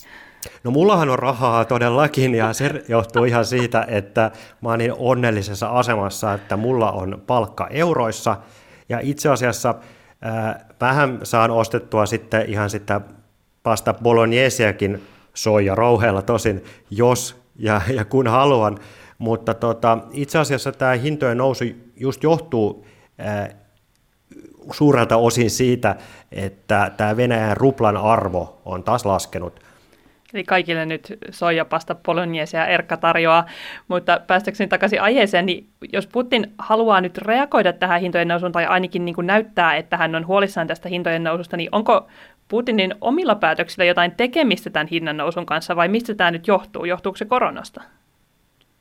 No 0.64 0.70
mullahan 0.70 1.10
on 1.10 1.18
rahaa 1.18 1.64
todellakin 1.64 2.34
ja 2.34 2.52
se 2.52 2.84
johtuu 2.88 3.24
ihan 3.24 3.44
siitä, 3.44 3.84
että 3.88 4.30
mä 4.60 4.68
oon 4.68 4.78
niin 4.78 4.94
onnellisessa 4.98 5.68
asemassa, 5.68 6.32
että 6.32 6.56
mulla 6.56 6.92
on 6.92 7.22
palkka 7.26 7.68
euroissa 7.70 8.36
ja 8.88 9.00
itse 9.02 9.28
asiassa 9.28 9.74
äh, 10.26 10.54
vähän 10.80 11.20
saan 11.22 11.50
ostettua 11.50 12.06
sitten 12.06 12.46
ihan 12.46 12.70
sitä 12.70 13.00
pasta 13.62 13.94
bologneseakin 13.94 15.02
soija 15.34 15.74
rouheella 15.74 16.22
tosin, 16.22 16.64
jos 16.90 17.42
ja, 17.56 17.80
ja 17.94 18.04
kun 18.04 18.26
haluan, 18.26 18.78
mutta 19.18 19.54
tota, 19.54 19.98
itse 20.12 20.38
asiassa 20.38 20.72
tämä 20.72 20.92
hintojen 20.92 21.38
nousu 21.38 21.64
just 21.96 22.22
johtuu 22.22 22.86
äh, 23.20 23.48
suurelta 24.72 25.16
osin 25.16 25.50
siitä, 25.50 25.96
että 26.32 26.92
tämä 26.96 27.16
Venäjän 27.16 27.56
ruplan 27.56 27.96
arvo 27.96 28.62
on 28.64 28.84
taas 28.84 29.04
laskenut. 29.04 29.67
Eli 30.34 30.44
kaikille 30.44 30.86
nyt 30.86 31.18
soijapasta 31.30 31.94
polonies 31.94 32.52
ja 32.52 32.66
Erkka 32.66 32.96
tarjoaa, 32.96 33.46
mutta 33.88 34.20
päästäkseni 34.26 34.68
takaisin 34.68 35.02
aiheeseen, 35.02 35.46
niin 35.46 35.68
jos 35.92 36.06
Putin 36.06 36.52
haluaa 36.58 37.00
nyt 37.00 37.18
reagoida 37.18 37.72
tähän 37.72 38.00
hintojen 38.00 38.28
nousuun 38.28 38.52
tai 38.52 38.66
ainakin 38.66 39.04
niin 39.04 39.14
kuin 39.14 39.26
näyttää, 39.26 39.76
että 39.76 39.96
hän 39.96 40.14
on 40.14 40.26
huolissaan 40.26 40.66
tästä 40.66 40.88
hintojen 40.88 41.24
noususta, 41.24 41.56
niin 41.56 41.68
onko 41.72 42.08
Putinin 42.48 42.94
omilla 43.00 43.34
päätöksillä 43.34 43.84
jotain 43.84 44.12
tekemistä 44.12 44.70
tämän 44.70 44.86
hinnan 44.86 45.16
nousun 45.16 45.46
kanssa 45.46 45.76
vai 45.76 45.88
mistä 45.88 46.14
tämä 46.14 46.30
nyt 46.30 46.46
johtuu? 46.46 46.84
Johtuuko 46.84 47.16
se 47.16 47.24
koronasta? 47.24 47.82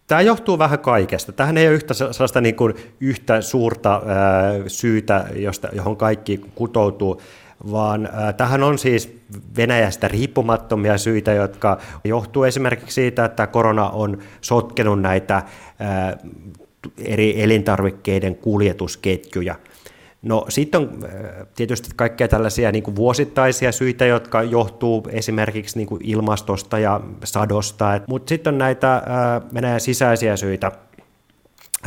Tämä 0.08 0.22
johtuu 0.22 0.60
vähän 0.60 0.80
kaikesta. 0.80 1.32
Tähän 1.32 1.58
ei 1.58 1.68
ole 1.68 1.76
yhtä, 1.76 1.94
sellaista 1.94 2.42
niin 2.42 2.56
kuin 2.56 2.74
yhtä 3.00 3.42
suurta 3.42 4.02
ää, 4.06 4.54
syytä, 4.68 5.26
josta, 5.36 5.68
johon 5.74 5.98
kaikki 5.98 6.42
kutoutuu, 6.56 7.22
vaan 7.72 8.10
tähän 8.38 8.64
on 8.64 8.78
siis 8.78 9.18
Venäjästä 9.58 10.08
riippumattomia 10.08 10.98
syitä, 10.98 11.34
jotka 11.34 11.78
johtuu 12.04 12.44
esimerkiksi 12.44 12.94
siitä, 12.94 13.26
että 13.26 13.48
korona 13.48 13.90
on 13.90 14.18
sotkenut 14.42 15.02
näitä 15.02 15.44
eri 16.98 17.44
elintarvikkeiden 17.44 18.36
kuljetusketjuja. 18.36 19.56
No 20.22 20.46
sitten 20.50 20.82
on 20.82 21.00
äh, 21.04 21.48
tietysti 21.56 21.90
kaikkea 21.96 22.28
tällaisia 22.28 22.72
niin 22.72 22.84
kuin 22.84 22.96
vuosittaisia 22.96 23.72
syitä, 23.72 24.06
jotka 24.06 24.44
johtuu 24.44 25.08
esimerkiksi 25.10 25.78
niin 25.78 25.88
kuin 25.88 26.02
ilmastosta 26.04 26.80
ja 26.80 27.02
sadosta, 27.24 28.02
mutta 28.08 28.30
sitten 28.30 28.54
on 28.54 28.58
näitä 28.58 28.96
äh, 28.96 29.04
Venäjän 29.54 29.82
sisäisiä 29.82 30.38
syitä, 30.38 30.72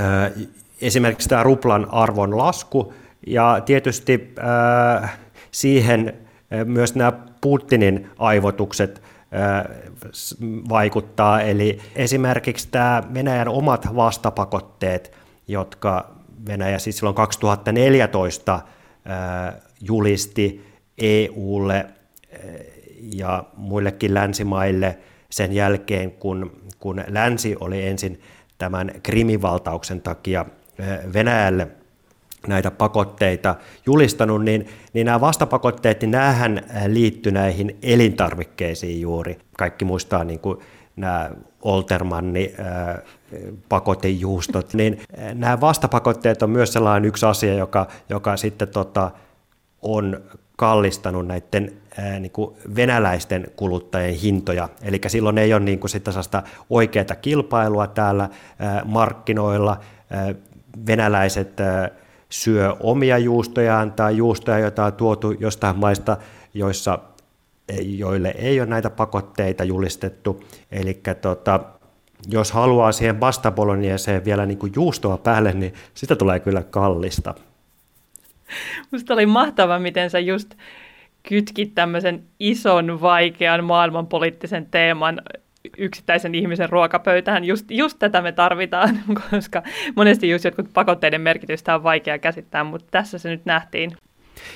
äh, 0.00 0.32
esimerkiksi 0.80 1.28
tämä 1.28 1.42
ruplan 1.42 1.86
arvon 1.90 2.38
lasku 2.38 2.94
ja 3.26 3.62
tietysti 3.66 4.34
siihen 5.50 6.14
myös 6.64 6.94
nämä 6.94 7.12
Putinin 7.40 8.10
aivotukset 8.18 9.02
vaikuttaa, 10.68 11.40
eli 11.40 11.78
esimerkiksi 11.96 12.68
tämä 12.70 13.02
Venäjän 13.14 13.48
omat 13.48 13.96
vastapakotteet, 13.96 15.16
jotka 15.48 16.14
Venäjä 16.46 16.78
siis 16.78 16.98
silloin 16.98 17.16
2014 17.16 18.60
julisti 19.80 20.66
EUlle 20.98 21.86
ja 23.00 23.44
muillekin 23.56 24.14
länsimaille 24.14 24.98
sen 25.30 25.52
jälkeen, 25.52 26.10
kun, 26.12 26.60
kun 26.78 27.04
länsi 27.08 27.56
oli 27.60 27.86
ensin 27.86 28.20
tämän 28.58 28.90
krimivaltauksen 29.02 30.00
takia 30.00 30.46
Venäjälle 31.12 31.68
näitä 32.46 32.70
pakotteita 32.70 33.54
julistanut, 33.86 34.44
niin, 34.44 34.68
niin 34.92 35.04
nämä 35.04 35.20
vastapakotteet, 35.20 36.00
niin 36.00 36.10
näähän 36.10 36.62
liittyi 36.86 37.32
näihin 37.32 37.78
elintarvikkeisiin 37.82 39.00
juuri. 39.00 39.38
Kaikki 39.58 39.84
muistaa 39.84 40.24
niin 40.24 40.40
kuin 40.40 40.58
nämä 40.96 41.30
Oltermanni 41.62 42.54
pakotejuustot, 43.68 44.74
niin 44.74 45.00
nämä 45.34 45.60
vastapakotteet 45.60 46.42
on 46.42 46.50
myös 46.50 46.72
sellainen 46.72 47.08
yksi 47.08 47.26
asia, 47.26 47.54
joka, 47.54 47.86
joka 48.08 48.36
sitten 48.36 48.68
tota, 48.68 49.10
on 49.82 50.20
kallistanut 50.56 51.26
näiden 51.26 51.72
ää, 51.98 52.20
niin 52.20 52.32
kuin 52.32 52.56
venäläisten 52.76 53.46
kuluttajien 53.56 54.14
hintoja. 54.14 54.68
Eli 54.82 55.00
silloin 55.06 55.38
ei 55.38 55.54
ole 55.54 55.60
niin 55.60 55.78
kuin 55.78 55.90
sitä 55.90 56.42
oikeaa 56.70 57.14
kilpailua 57.22 57.86
täällä 57.86 58.28
ää, 58.58 58.82
markkinoilla. 58.84 59.80
Venäläiset 60.86 61.60
syö 62.30 62.76
omia 62.80 63.18
juustojaan 63.18 63.92
tai 63.92 64.16
juustoja, 64.16 64.58
joita 64.58 64.84
on 64.84 64.92
tuotu 64.92 65.30
jostain 65.30 65.78
maista, 65.78 66.16
joissa, 66.54 66.98
joille 67.82 68.34
ei 68.38 68.60
ole 68.60 68.68
näitä 68.68 68.90
pakotteita 68.90 69.64
julistettu. 69.64 70.44
Eli 70.72 71.00
tota, 71.20 71.60
jos 72.28 72.52
haluaa 72.52 72.92
siihen 72.92 73.20
vastabolonieseen 73.20 74.24
vielä 74.24 74.46
niin 74.46 74.58
kuin 74.58 74.72
juustoa 74.76 75.18
päälle, 75.18 75.52
niin 75.52 75.74
sitä 75.94 76.16
tulee 76.16 76.40
kyllä 76.40 76.62
kallista. 76.62 77.34
Musta 78.90 79.14
oli 79.14 79.26
mahtava, 79.26 79.78
miten 79.78 80.10
sä 80.10 80.18
just 80.18 80.54
kytkit 81.28 81.74
tämmöisen 81.74 82.22
ison, 82.40 83.00
vaikean 83.00 83.64
maailmanpoliittisen 83.64 84.66
teeman 84.70 85.22
yksittäisen 85.78 86.34
ihmisen 86.34 86.68
ruokapöytään. 86.68 87.44
Just, 87.44 87.70
just 87.70 87.98
tätä 87.98 88.22
me 88.22 88.32
tarvitaan, 88.32 89.00
koska 89.30 89.62
monesti 89.96 90.30
just 90.30 90.44
jotkut 90.44 90.72
pakotteiden 90.72 91.20
merkitystä 91.20 91.74
on 91.74 91.82
vaikea 91.82 92.18
käsittää, 92.18 92.64
mutta 92.64 92.88
tässä 92.90 93.18
se 93.18 93.28
nyt 93.28 93.44
nähtiin. 93.44 93.96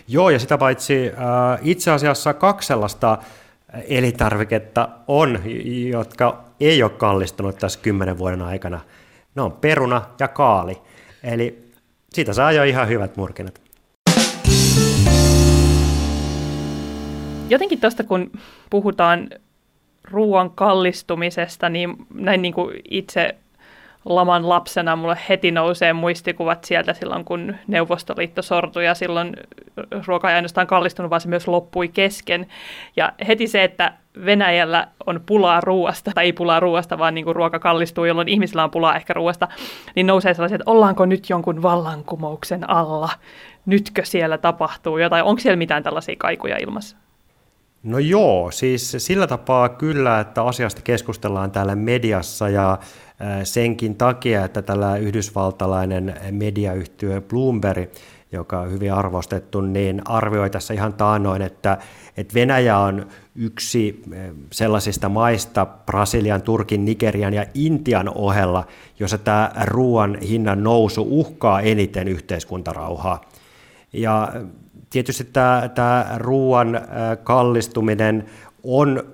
Joo, 0.09 0.31
ja 0.31 0.39
sitä 0.39 0.59
paitsi 0.59 1.07
äh, 1.09 1.59
itse 1.63 1.91
asiassa 1.91 2.35
kaksi 2.35 2.67
sellaista 2.67 3.19
elintarviketta 3.89 4.89
on, 5.09 5.41
jotka 5.91 6.45
ei 6.61 6.83
ole 6.83 6.91
kallistunut 6.91 7.59
tässä 7.59 7.81
kymmenen 7.83 8.19
vuoden 8.19 8.43
aikana. 8.43 8.81
Ne 9.35 9.43
on 9.43 9.53
peruna 9.53 10.03
ja 10.21 10.29
kaali. 10.29 10.77
Eli 11.23 11.65
siitä 12.13 12.33
saa 12.33 12.53
jo 12.53 12.63
ihan 12.63 12.89
hyvät 12.89 13.17
murkinat. 13.17 13.61
Jotenkin 17.51 17.81
tuosta, 17.81 18.05
kun 18.05 18.31
puhutaan 18.71 19.29
ruoan 20.11 20.51
kallistumisesta, 20.51 21.69
niin 21.69 21.97
näin 22.15 22.43
niin 22.43 22.55
kuin 22.55 22.81
itse 22.91 23.35
laman 24.05 24.49
lapsena 24.49 24.97
mulle 24.97 25.19
heti 25.29 25.51
nousee 25.51 25.93
muistikuvat 25.93 26.65
sieltä 26.65 26.93
silloin, 26.93 27.25
kun 27.25 27.57
Neuvostoliitto 27.67 28.43
sortui 28.43 28.85
ja 28.85 28.95
silloin 28.95 29.37
ruoka 30.07 30.31
ei 30.31 30.37
ainoastaan 30.37 30.67
kallistunut, 30.67 31.11
vaan 31.11 31.21
se 31.21 31.29
myös 31.29 31.49
loppui 31.49 31.89
kesken. 31.89 32.47
Ja 32.97 33.13
heti 33.29 33.47
se, 33.47 33.65
että 33.65 33.93
Venäjällä 34.25 34.89
on 35.07 35.21
pulaa 35.27 35.61
ruoasta, 35.61 36.11
tai 36.15 36.25
ei 36.25 36.33
pulaa 36.33 36.61
ruoasta, 36.61 36.99
vaan 36.99 37.15
niin 37.15 37.25
kuin 37.25 37.37
ruoka 37.37 37.59
kallistuu, 37.59 38.05
jolloin 38.05 38.29
ihmisillä 38.29 38.65
on 38.65 38.71
pulaa 38.71 38.97
ehkä 38.97 39.13
ruoasta, 39.13 39.49
niin 39.97 40.07
nousee 40.07 40.35
sellaiset, 40.35 40.61
että 40.61 40.71
ollaanko 40.71 41.07
nyt 41.07 41.31
jonkun 41.31 41.63
vallankumouksen 41.63 42.71
alla? 42.71 43.09
Nytkö 43.67 44.05
siellä 44.05 44.39
tapahtuu 44.39 44.99
jotain? 44.99 45.25
Onko 45.25 45.41
siellä 45.41 45.57
mitään 45.57 45.83
tällaisia 45.83 46.17
kaikuja 46.19 46.57
ilmassa? 46.57 46.97
No 47.85 47.99
joo, 47.99 48.51
siis 48.51 48.97
sillä 48.99 49.27
tapaa 49.27 49.69
kyllä, 49.69 50.21
että 50.21 50.43
asiasta 50.43 50.83
keskustellaan 50.83 51.51
täällä 51.51 51.75
mediassa 51.75 52.49
ja 52.49 52.79
senkin 53.43 53.97
takia, 53.97 54.45
että 54.45 54.63
tällä 54.63 54.97
yhdysvaltalainen 54.97 56.15
mediayhtiö 56.31 57.21
Bloomberg, 57.21 57.91
joka 58.33 58.61
on 58.61 58.71
hyvin 58.71 58.93
arvostettu, 58.93 59.61
niin 59.61 60.03
arvioi 60.05 60.51
tässä 60.51 60.75
ihan 60.75 60.95
taanoin, 60.95 61.43
että, 61.43 61.79
että 62.17 62.35
Venäjä 62.35 62.79
on 62.79 63.07
yksi 63.35 64.03
sellaisista 64.53 65.09
maista 65.09 65.67
Brasilian, 65.67 66.43
Turkin, 66.43 66.85
Nigerian 66.85 67.35
ja 67.35 67.47
Intian 67.55 68.09
ohella, 68.15 68.67
jossa 68.99 69.19
tämä 69.19 69.51
ruoan 69.65 70.19
hinnan 70.21 70.63
nousu 70.63 71.07
uhkaa 71.11 71.61
eniten 71.61 72.09
yhteiskuntarauhaa. 72.09 73.21
Ja 73.95 74.33
tietysti 74.91 75.25
tämä, 75.25 75.71
tämä 75.75 76.07
ruoan 76.17 76.81
kallistuminen 77.25 78.25
on 78.63 79.05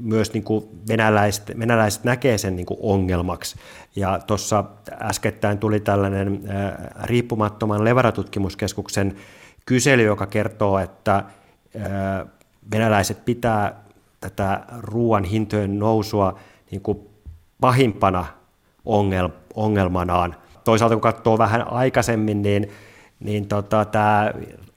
myös 0.00 0.32
niin 0.32 0.44
kuin 0.44 0.64
venäläiset, 0.88 1.58
venäläiset 1.58 2.04
näkee 2.04 2.38
sen 2.38 2.56
niin 2.56 2.66
kuin 2.66 2.80
ongelmaksi. 2.82 3.56
Ja 3.96 4.20
tuossa 4.26 4.64
äskettäin 5.02 5.58
tuli 5.58 5.80
tällainen 5.80 6.40
riippumattoman 7.02 7.84
levaratutkimuskeskuksen 7.84 9.16
kysely, 9.66 10.02
joka 10.02 10.26
kertoo, 10.26 10.78
että 10.78 11.24
venäläiset 12.70 13.24
pitää 13.24 13.74
tätä 14.20 14.60
ruoan 14.78 15.24
hintojen 15.24 15.78
nousua 15.78 16.38
niin 16.70 16.80
kuin 16.80 16.98
pahimpana 17.60 18.26
ongelmanaan. 19.54 20.34
Toisaalta 20.64 20.94
kun 20.94 21.02
katsoo 21.02 21.38
vähän 21.38 21.68
aikaisemmin, 21.68 22.42
niin, 22.42 22.70
niin 23.20 23.48
tota, 23.48 23.84
tämä 23.84 24.32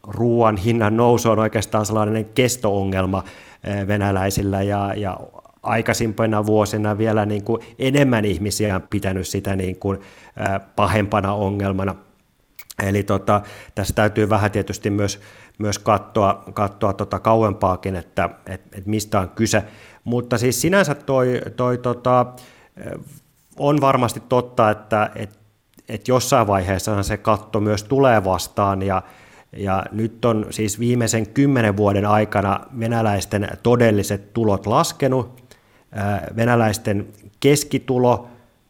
ruoan 0.07 0.57
hinnan 0.57 0.97
nousu 0.97 1.29
on 1.29 1.39
oikeastaan 1.39 1.85
sellainen 1.85 2.25
kesto-ongelma 2.25 3.23
eh, 3.63 3.87
venäläisillä 3.87 4.61
ja, 4.61 4.93
ja 4.97 5.17
aikaisimpina 5.63 6.45
vuosina 6.45 6.97
vielä 6.97 7.25
niin 7.25 7.43
kuin 7.43 7.61
enemmän 7.79 8.25
ihmisiä 8.25 8.75
on 8.75 8.81
pitänyt 8.89 9.27
sitä 9.27 9.55
niin 9.55 9.75
kuin 9.75 9.97
eh, 9.97 10.61
pahempana 10.75 11.33
ongelmana. 11.33 11.95
Eli 12.83 13.03
tota, 13.03 13.41
tässä 13.75 13.93
täytyy 13.93 14.29
vähän 14.29 14.51
tietysti 14.51 14.89
myös, 14.89 15.19
myös 15.57 15.79
katsoa, 15.79 16.43
katsoa 16.53 16.93
tota 16.93 17.19
kauempaakin, 17.19 17.95
että 17.95 18.29
et, 18.45 18.61
et 18.71 18.85
mistä 18.85 19.19
on 19.19 19.29
kyse. 19.29 19.63
Mutta 20.03 20.37
siis 20.37 20.61
sinänsä 20.61 20.95
toi, 20.95 21.41
toi 21.55 21.77
tota, 21.77 22.25
eh, 22.77 22.91
on 23.57 23.81
varmasti 23.81 24.19
totta, 24.29 24.69
että 24.69 25.11
et, 25.15 25.42
et 25.89 26.07
jossain 26.07 26.47
vaiheessa 26.47 27.03
se 27.03 27.17
katto 27.17 27.59
myös 27.59 27.83
tulee 27.83 28.23
vastaan 28.23 28.81
ja, 28.81 29.01
ja 29.57 29.83
nyt 29.91 30.25
on 30.25 30.45
siis 30.49 30.79
viimeisen 30.79 31.27
kymmenen 31.27 31.77
vuoden 31.77 32.05
aikana 32.05 32.59
venäläisten 32.79 33.47
todelliset 33.63 34.33
tulot 34.33 34.67
laskenut. 34.67 35.43
Venäläisten 36.35 37.07
keskitulo 37.39 38.27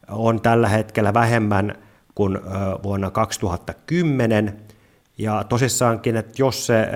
on 0.07 0.41
tällä 0.41 0.67
hetkellä 0.67 1.13
vähemmän 1.13 1.75
kuin 2.15 2.39
vuonna 2.83 3.11
2010. 3.11 4.59
Ja 5.17 5.43
tosissaankin, 5.43 6.15
että 6.15 6.33
jos 6.37 6.65
se 6.65 6.87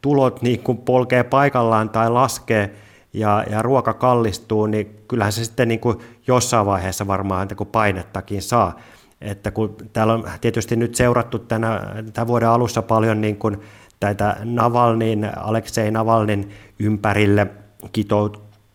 tulot 0.00 0.42
niin 0.42 0.60
kuin 0.60 0.78
polkee 0.78 1.24
paikallaan 1.24 1.90
tai 1.90 2.10
laskee 2.10 2.74
ja, 3.12 3.44
ja 3.50 3.62
ruoka 3.62 3.94
kallistuu, 3.94 4.66
niin 4.66 5.04
kyllähän 5.08 5.32
se 5.32 5.44
sitten 5.44 5.68
niin 5.68 5.80
kuin 5.80 5.98
jossain 6.26 6.66
vaiheessa 6.66 7.06
varmaan 7.06 7.48
niin 7.48 7.68
painettakin 7.68 8.42
saa 8.42 8.78
että 9.20 9.50
kun 9.50 9.76
täällä 9.92 10.12
on 10.12 10.30
tietysti 10.40 10.76
nyt 10.76 10.94
seurattu 10.94 11.38
tänä, 11.38 11.80
tämän 12.12 12.26
vuoden 12.26 12.48
alussa 12.48 12.82
paljon 12.82 13.20
niin 13.20 13.36
kuin 13.36 13.60
tätä 14.00 14.36
Navalnin, 14.44 15.30
Aleksei 15.36 15.90
Navalnin 15.90 16.50
ympärille 16.78 17.46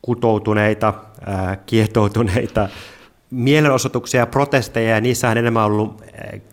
kutoutuneita, 0.02 0.94
kietoutuneita 1.66 2.70
mielenosoituksia 3.32 4.20
ja 4.20 4.28
protesteja, 4.28 4.90
ja 4.90 5.02
niissä 5.02 5.30
on 5.30 5.38
enemmän 5.38 5.66
ollut 5.66 6.02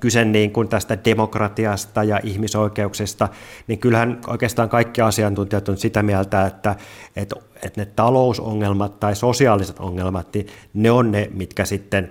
kyse 0.00 0.24
niin 0.24 0.52
kuin 0.52 0.68
tästä 0.68 0.98
demokratiasta 1.04 2.04
ja 2.04 2.20
ihmisoikeuksista, 2.22 3.28
niin 3.66 3.78
kyllähän 3.78 4.20
oikeastaan 4.26 4.68
kaikki 4.68 5.00
asiantuntijat 5.00 5.68
on 5.68 5.76
sitä 5.76 6.02
mieltä, 6.02 6.46
että, 6.46 6.76
että, 7.16 7.36
että 7.62 7.80
ne 7.80 7.86
talousongelmat 7.86 9.00
tai 9.00 9.16
sosiaaliset 9.16 9.78
ongelmat, 9.78 10.34
niin 10.34 10.46
ne 10.74 10.90
on 10.90 11.12
ne, 11.12 11.30
mitkä 11.34 11.64
sitten 11.64 12.10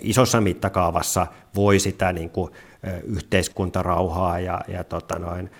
isossa 0.00 0.40
mittakaavassa 0.40 1.26
voi 1.54 1.78
sitä 1.78 2.12
niin 2.12 2.30
kuin, 2.30 2.52
yhteiskuntarauhaa 3.04 4.40
ja, 4.40 4.60
ja 4.68 4.84
tota 4.84 5.18
noin, 5.18 5.50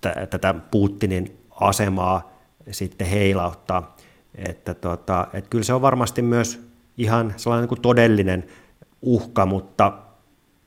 t- 0.00 0.30
tätä 0.30 0.54
Putinin 0.70 1.38
asemaa 1.50 2.32
sitten 2.70 3.06
heilauttaa. 3.06 3.96
Että 4.34 4.74
tota, 4.74 5.26
et 5.32 5.48
kyllä 5.48 5.64
se 5.64 5.74
on 5.74 5.82
varmasti 5.82 6.22
myös 6.22 6.68
ihan 6.98 7.34
sellainen 7.36 7.62
niin 7.62 7.68
kuin 7.68 7.82
todellinen 7.82 8.44
uhka, 9.02 9.46
mutta 9.46 9.92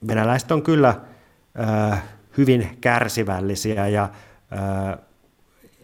venäläiset 0.08 0.52
on 0.52 0.64
kyllä 0.64 0.96
äh, 1.60 2.04
hyvin 2.38 2.78
kärsivällisiä 2.82 3.88
ja 3.88 4.04
äh, 4.04 5.00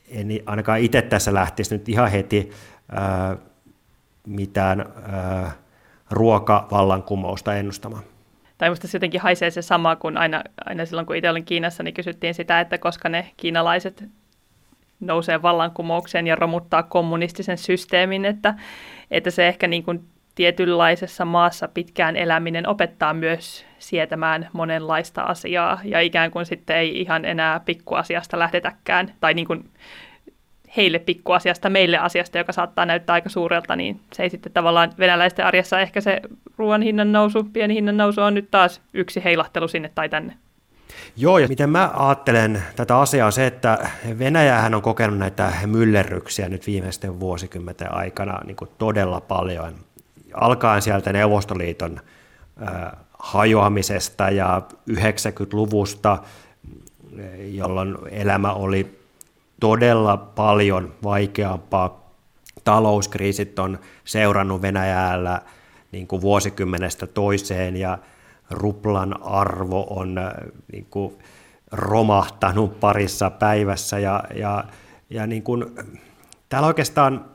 en 0.07 0.27
ainakaan 0.45 0.79
itse 0.79 1.01
tässä 1.01 1.33
lähtisi 1.33 1.75
nyt 1.75 1.89
ihan 1.89 2.11
heti 2.11 2.51
äh, 2.97 3.37
mitään 4.27 4.85
äh, 5.13 5.55
ruokavallankumousta 6.11 7.55
ennustamaan. 7.55 8.03
Tai 8.57 8.69
musta 8.69 8.87
se 8.87 8.95
jotenkin 8.95 9.21
haisee 9.21 9.51
se 9.51 9.61
sama 9.61 9.95
kuin 9.95 10.17
aina, 10.17 10.43
aina 10.65 10.85
silloin, 10.85 11.07
kun 11.07 11.15
itse 11.15 11.29
olin 11.29 11.45
Kiinassa, 11.45 11.83
niin 11.83 11.93
kysyttiin 11.93 12.33
sitä, 12.33 12.59
että 12.59 12.77
koska 12.77 13.09
ne 13.09 13.31
kiinalaiset 13.37 14.03
nousee 14.99 15.41
vallankumoukseen 15.41 16.27
ja 16.27 16.35
romuttaa 16.35 16.83
kommunistisen 16.83 17.57
systeemin, 17.57 18.25
että, 18.25 18.55
että 19.11 19.31
se 19.31 19.47
ehkä 19.47 19.67
niin 19.67 19.83
kuin 19.83 20.03
tietynlaisessa 20.35 21.25
maassa 21.25 21.67
pitkään 21.67 22.15
eläminen 22.15 22.67
opettaa 22.67 23.13
myös 23.13 23.65
sietämään 23.79 24.49
monenlaista 24.53 25.21
asiaa 25.21 25.79
ja 25.83 25.99
ikään 25.99 26.31
kuin 26.31 26.45
sitten 26.45 26.77
ei 26.77 27.01
ihan 27.01 27.25
enää 27.25 27.59
pikkuasiasta 27.59 28.39
lähdetäkään 28.39 29.13
tai 29.19 29.33
niin 29.33 29.47
kuin 29.47 29.69
heille 30.77 30.99
pikkuasiasta, 30.99 31.69
meille 31.69 31.97
asiasta, 31.97 32.37
joka 32.37 32.51
saattaa 32.51 32.85
näyttää 32.85 33.13
aika 33.13 33.29
suurelta, 33.29 33.75
niin 33.75 33.99
se 34.13 34.23
ei 34.23 34.29
sitten 34.29 34.51
tavallaan 34.51 34.93
venäläisten 34.99 35.45
arjessa 35.45 35.79
ehkä 35.79 36.01
se 36.01 36.21
ruoan 36.57 36.81
hinnan 36.81 37.11
nousu, 37.11 37.43
pieni 37.43 37.75
hinnan 37.75 37.97
nousu 37.97 38.21
on 38.21 38.33
nyt 38.33 38.51
taas 38.51 38.81
yksi 38.93 39.23
heilahtelu 39.23 39.67
sinne 39.67 39.91
tai 39.95 40.09
tänne. 40.09 40.33
Joo, 41.17 41.37
ja 41.37 41.47
miten 41.47 41.69
mä 41.69 41.91
ajattelen 41.93 42.63
tätä 42.75 42.99
asiaa 42.99 43.25
on 43.25 43.31
se, 43.31 43.47
että 43.47 43.89
Venäjähän 44.19 44.75
on 44.75 44.81
kokenut 44.81 45.17
näitä 45.17 45.53
myllerryksiä 45.65 46.49
nyt 46.49 46.67
viimeisten 46.67 47.19
vuosikymmenten 47.19 47.93
aikana 47.93 48.39
niin 48.45 48.55
kuin 48.55 48.69
todella 48.77 49.21
paljon. 49.21 49.73
Alkaen 50.33 50.81
sieltä 50.81 51.13
Neuvostoliiton 51.13 51.99
äh, 52.67 52.91
hajoamisesta 53.19 54.29
ja 54.29 54.61
90-luvusta, 54.91 56.17
jolloin 57.51 57.97
elämä 58.11 58.53
oli 58.53 59.00
todella 59.61 60.17
paljon 60.17 60.93
vaikeampaa. 61.03 62.01
Talouskriisit 62.63 63.59
on 63.59 63.79
seurannut 64.05 64.61
Venäjällä 64.61 65.41
niin 65.91 66.07
kuin 66.07 66.21
vuosikymmenestä 66.21 67.07
toiseen 67.07 67.77
ja 67.77 67.97
ruplan 68.49 69.23
arvo 69.23 69.87
on 69.89 70.17
äh, 70.17 70.31
niin 70.71 70.87
kuin 70.89 71.17
romahtanut 71.71 72.79
parissa 72.79 73.29
päivässä 73.29 73.99
ja, 73.99 74.23
ja, 74.35 74.63
ja 75.09 75.27
niin 75.27 75.43
kuin, 75.43 75.65
täällä 76.49 76.67
oikeastaan 76.67 77.25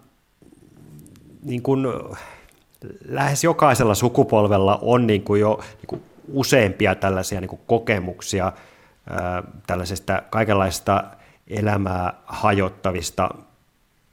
niin 1.43 1.63
kuin, 1.63 1.87
lähes 3.05 3.45
jokaisella 3.45 3.95
sukupolvella 3.95 4.79
on 4.83 5.07
niin 5.07 5.23
kuin 5.23 5.41
jo 5.41 5.61
niin 5.77 5.87
kuin 5.87 6.03
useampia 6.33 6.95
tällaisia 6.95 7.41
niin 7.41 7.49
kuin 7.49 7.61
kokemuksia 7.67 8.45
ää, 9.11 9.39
äh, 9.39 9.45
tällaisista 9.67 10.23
kaikenlaista 10.31 11.05
elämää 11.49 12.15
hajottavista 12.27 13.29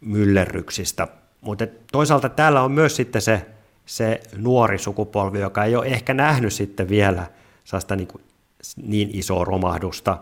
myllerryksistä. 0.02 1.08
Mutta 1.42 1.68
toisaalta 1.92 2.30
täällä 2.30 2.62
on 2.62 2.72
myös 2.72 2.96
sitten 2.96 3.22
se 3.22 3.46
se 3.86 4.22
nuori 4.38 4.78
sukupolvi, 4.78 5.40
joka 5.40 5.64
ei 5.64 5.76
ole 5.76 5.86
ehkä 5.86 6.14
nähnyt 6.14 6.54
sitten 6.54 6.90
vielä 6.90 7.28
sellaista 7.64 7.96
niin, 7.96 8.08
kuin 8.08 8.24
niin 8.76 9.10
isoa 9.14 9.46
romahdusta 9.46 10.18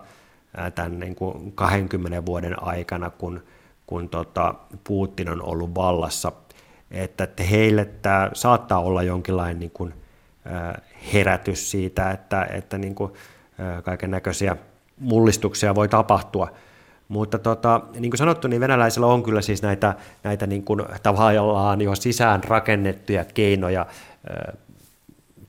tämän 0.74 0.98
niin 1.00 1.14
kuin 1.14 1.52
20 1.52 2.26
vuoden 2.26 2.62
aikana, 2.62 3.10
kun, 3.10 3.42
kun 3.86 4.08
tota 4.08 4.54
Putin 4.84 5.30
on 5.30 5.42
ollut 5.42 5.74
vallassa. 5.74 6.32
Että, 6.90 7.28
heille 7.50 7.84
tämä 7.84 8.30
saattaa 8.32 8.80
olla 8.80 9.02
jonkinlainen 9.02 9.60
niin 9.60 9.70
kuin, 9.70 9.94
herätys 11.12 11.70
siitä, 11.70 12.10
että, 12.10 12.44
että 12.44 12.78
niin 12.78 12.94
kaiken 13.82 14.10
näköisiä 14.10 14.56
mullistuksia 14.98 15.74
voi 15.74 15.88
tapahtua– 15.88 16.48
mutta 17.12 17.38
tota, 17.38 17.80
niin 17.98 18.10
kuin 18.10 18.18
sanottu, 18.18 18.48
niin 18.48 18.60
venäläisillä 18.60 19.06
on 19.06 19.22
kyllä 19.22 19.42
siis 19.42 19.62
näitä, 19.62 19.94
näitä 20.22 20.46
niin 20.46 20.64
kuin 20.64 20.82
tavallaan 21.02 21.80
jo 21.80 21.94
sisään 21.94 22.44
rakennettuja 22.44 23.24
keinoja 23.24 23.86
ö, 24.30 24.52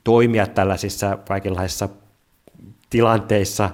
toimia 0.04 0.46
tällaisissa 0.46 1.18
kaikenlaisissa 1.28 1.88
tilanteissa, 2.90 3.70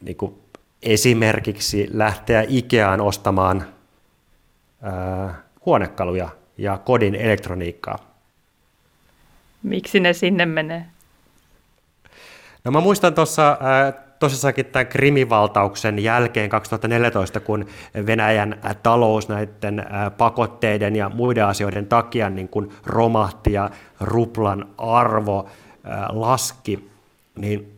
niin 0.00 0.16
kuin 0.16 0.34
esimerkiksi 0.82 1.88
lähteä 1.92 2.44
Ikeaan 2.48 3.00
ostamaan 3.00 3.64
ö, 3.66 5.32
huonekaluja 5.66 6.28
ja 6.58 6.78
kodin 6.78 7.14
elektroniikkaa. 7.14 7.98
Miksi 9.62 10.00
ne 10.00 10.12
sinne 10.12 10.46
menee? 10.46 10.86
No 12.64 12.70
mä 12.70 12.80
muistan 12.80 13.14
tuossa 13.14 13.58
tosissakin 14.18 14.66
tämän 14.66 14.86
krimivaltauksen 14.86 15.98
jälkeen 15.98 16.50
2014, 16.50 17.40
kun 17.40 17.66
Venäjän 18.06 18.58
talous 18.82 19.28
näiden 19.28 19.86
pakotteiden 20.18 20.96
ja 20.96 21.08
muiden 21.08 21.46
asioiden 21.46 21.86
takia 21.86 22.30
niin 22.30 22.48
kuin 22.48 22.70
romahti 22.86 23.52
ja 23.52 23.70
ruplan 24.00 24.66
arvo 24.78 25.48
laski, 26.08 26.90
niin 27.36 27.76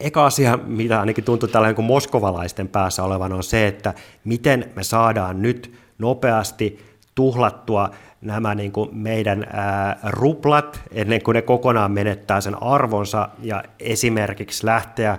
eka 0.00 0.26
asia, 0.26 0.58
mitä 0.66 1.00
ainakin 1.00 1.24
tuntuu 1.24 1.48
tällä 1.48 1.74
kuin 1.74 1.86
moskovalaisten 1.86 2.68
päässä 2.68 3.02
olevan, 3.02 3.32
on 3.32 3.42
se, 3.42 3.66
että 3.66 3.94
miten 4.24 4.72
me 4.76 4.82
saadaan 4.82 5.42
nyt 5.42 5.74
nopeasti 5.98 6.94
tuhlattua 7.14 7.90
nämä 8.20 8.54
niin 8.54 8.72
kuin 8.72 8.88
meidän 8.92 9.46
ää, 9.52 9.98
ruplat 10.02 10.80
ennen 10.92 11.22
kuin 11.22 11.34
ne 11.34 11.42
kokonaan 11.42 11.92
menettää 11.92 12.40
sen 12.40 12.62
arvonsa 12.62 13.28
ja 13.42 13.62
esimerkiksi 13.80 14.66
lähteä 14.66 15.18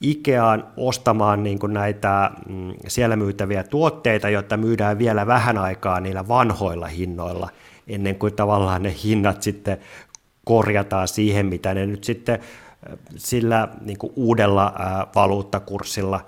Ikeaan 0.00 0.66
ostamaan 0.76 1.42
niin 1.42 1.58
kuin 1.58 1.72
näitä 1.72 2.30
mm, 2.48 2.74
siellä 2.88 3.16
myytäviä 3.16 3.62
tuotteita, 3.62 4.28
jotta 4.28 4.56
myydään 4.56 4.98
vielä 4.98 5.26
vähän 5.26 5.58
aikaa 5.58 6.00
niillä 6.00 6.28
vanhoilla 6.28 6.86
hinnoilla, 6.86 7.48
ennen 7.88 8.16
kuin 8.16 8.34
tavallaan 8.34 8.82
ne 8.82 8.94
hinnat 9.04 9.42
sitten 9.42 9.78
korjataan 10.44 11.08
siihen, 11.08 11.46
mitä 11.46 11.74
ne 11.74 11.86
nyt 11.86 12.04
sitten 12.04 12.38
sillä 13.16 13.68
niin 13.80 13.98
kuin 13.98 14.12
uudella 14.16 14.74
valuuttakurssilla 15.14 16.26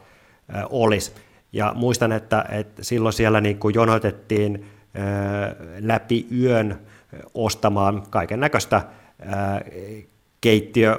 olisi. 0.71 1.13
Ja 1.53 1.73
muistan, 1.77 2.13
että, 2.13 2.45
että 2.49 2.85
silloin 2.85 3.13
siellä 3.13 3.41
niin 3.41 3.59
kuin 3.59 3.75
jonotettiin 3.75 4.67
läpi 5.81 6.27
yön 6.41 6.79
ostamaan 7.35 8.03
kaiken 8.11 8.41
näköistä 8.41 8.83
keittiö, 10.42 10.98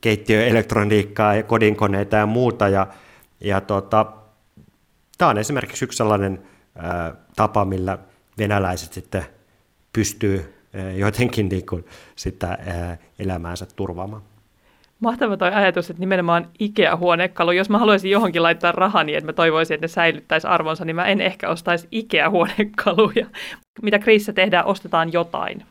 keittiöelektroniikkaa 0.00 1.34
ja 1.34 1.42
kodinkoneita 1.42 2.16
ja 2.16 2.26
muuta. 2.26 2.68
Ja, 2.68 2.86
ja 3.40 3.60
tota, 3.60 4.06
tämä 5.18 5.30
on 5.30 5.38
esimerkiksi 5.38 5.84
yksi 5.84 5.96
sellainen 5.96 6.42
ää, 6.76 7.14
tapa, 7.36 7.64
millä 7.64 7.98
venäläiset 8.38 8.92
sitten 8.92 9.24
pystyy 9.92 10.54
ää, 10.74 10.90
jotenkin 10.90 11.48
niin 11.48 11.66
kuin 11.66 11.84
sitä 12.16 12.46
ää, 12.48 12.98
elämäänsä 13.18 13.66
turvaamaan. 13.76 14.22
Mahtava 15.00 15.36
toi 15.36 15.52
ajatus, 15.52 15.90
että 15.90 16.00
nimenomaan 16.00 16.48
IKEA-huonekalu, 16.58 17.52
jos 17.52 17.70
mä 17.70 17.78
haluaisin 17.78 18.10
johonkin 18.10 18.42
laittaa 18.42 18.72
rahani, 18.72 19.06
niin 19.06 19.18
että 19.18 19.28
mä 19.28 19.32
toivoisin, 19.32 19.74
että 19.74 19.84
ne 19.84 19.88
säilyttäisi 19.88 20.46
arvonsa, 20.46 20.84
niin 20.84 20.96
mä 20.96 21.06
en 21.06 21.20
ehkä 21.20 21.48
ostaisi 21.48 21.88
IKEA-huonekaluja. 21.90 23.26
Mitä 23.82 23.98
kriisissä 23.98 24.32
tehdään, 24.32 24.66
ostetaan 24.66 25.12
jotain. 25.12 25.66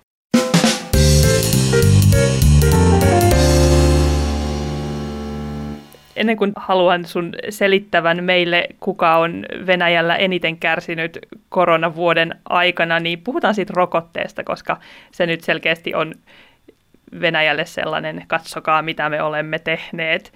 Ennen 6.16 6.38
kuin 6.38 6.54
haluan 6.56 7.06
sun 7.06 7.34
selittävän 7.50 8.24
meille, 8.24 8.68
kuka 8.80 9.16
on 9.16 9.46
Venäjällä 9.68 10.16
eniten 10.16 10.58
kärsinyt 10.58 11.20
koronavuoden 11.50 12.36
aikana, 12.50 13.00
niin 13.00 13.22
puhutaan 13.22 13.56
siitä 13.56 13.74
rokotteesta, 13.76 14.44
koska 14.44 14.78
se 15.12 15.26
nyt 15.26 15.44
selkeästi 15.44 15.96
on 15.96 16.14
Venäjälle 17.22 17.66
sellainen, 17.66 18.24
katsokaa 18.28 18.82
mitä 18.82 19.10
me 19.10 19.22
olemme 19.22 19.60
tehneet. 19.60 20.34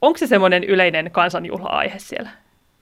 Onko 0.00 0.18
se 0.18 0.26
semmoinen 0.26 0.64
yleinen 0.64 1.10
kansanjuhla-aihe 1.10 1.98
siellä? 1.98 2.30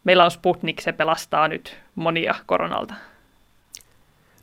Meillä 0.04 0.24
on 0.24 0.30
Sputnik, 0.30 0.80
se 0.80 0.92
pelastaa 0.92 1.48
nyt 1.48 1.76
monia 1.94 2.34
koronalta. 2.46 2.94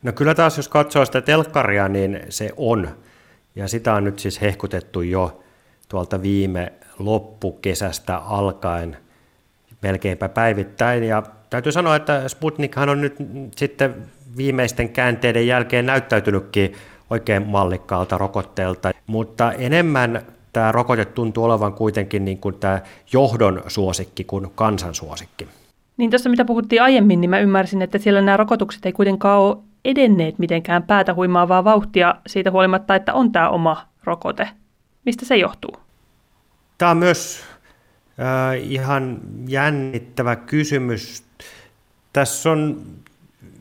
No 0.04 0.12
kyllä 0.12 0.36
taas, 0.36 0.58
jos 0.58 0.70
katsoo 0.70 1.06
sitä 1.06 1.22
telkkaria, 1.22 1.88
niin 1.88 2.20
se 2.30 2.50
on. 2.58 2.98
Ja 3.56 3.68
sitä 3.68 3.94
on 3.94 4.04
nyt 4.04 4.20
siis 4.20 4.42
hehkutettu 4.42 5.02
jo 5.02 5.44
tuolta 5.90 6.22
viime 6.22 6.74
loppukesästä 7.00 8.18
alkaen 8.18 8.98
melkeinpä 9.82 10.30
päivittäin. 10.30 11.04
Ja 11.04 11.24
täytyy 11.50 11.72
sanoa, 11.72 11.96
että 11.96 12.28
Sputnikhan 12.28 12.90
on 12.90 13.02
nyt 13.02 13.16
sitten 13.56 13.96
viimeisten 14.38 14.90
käänteiden 14.90 15.48
jälkeen 15.48 15.86
näyttäytynytkin 15.86 16.74
oikein 17.10 17.48
mallikkaalta 17.48 18.18
rokotteelta, 18.18 18.92
mutta 19.08 19.52
enemmän 19.52 20.22
tämä 20.54 20.72
rokote 20.72 21.06
tuntuu 21.06 21.44
olevan 21.44 21.74
kuitenkin 21.74 22.26
niin 22.26 22.38
kuin 22.38 22.56
tämä 22.56 22.82
johdon 23.14 23.64
suosikki 23.68 24.24
kuin 24.24 24.52
kansan 24.56 24.96
suosikki. 24.96 25.48
Niin 25.98 26.10
tuossa 26.10 26.30
mitä 26.30 26.46
puhuttiin 26.46 26.82
aiemmin, 26.82 27.22
niin 27.22 27.30
mä 27.30 27.40
ymmärsin, 27.40 27.82
että 27.82 27.98
siellä 27.98 28.22
nämä 28.22 28.38
rokotukset 28.38 28.86
ei 28.86 28.92
kuitenkaan 28.92 29.42
ole 29.42 29.58
edenneet 29.86 30.40
mitenkään 30.40 30.84
päätä 30.84 31.14
huimaavaa 31.14 31.64
vauhtia 31.64 32.16
siitä 32.28 32.52
huolimatta, 32.52 32.96
että 32.96 33.14
on 33.14 33.32
tämä 33.32 33.50
oma 33.50 33.88
rokote. 34.04 34.50
Mistä 35.06 35.26
se 35.26 35.38
johtuu? 35.38 35.87
Tämä 36.78 36.92
on 36.92 36.98
myös 36.98 37.40
äh, 38.20 38.72
ihan 38.72 39.20
jännittävä 39.48 40.36
kysymys. 40.36 41.24
Tässä 42.14 42.52
on 42.52 42.86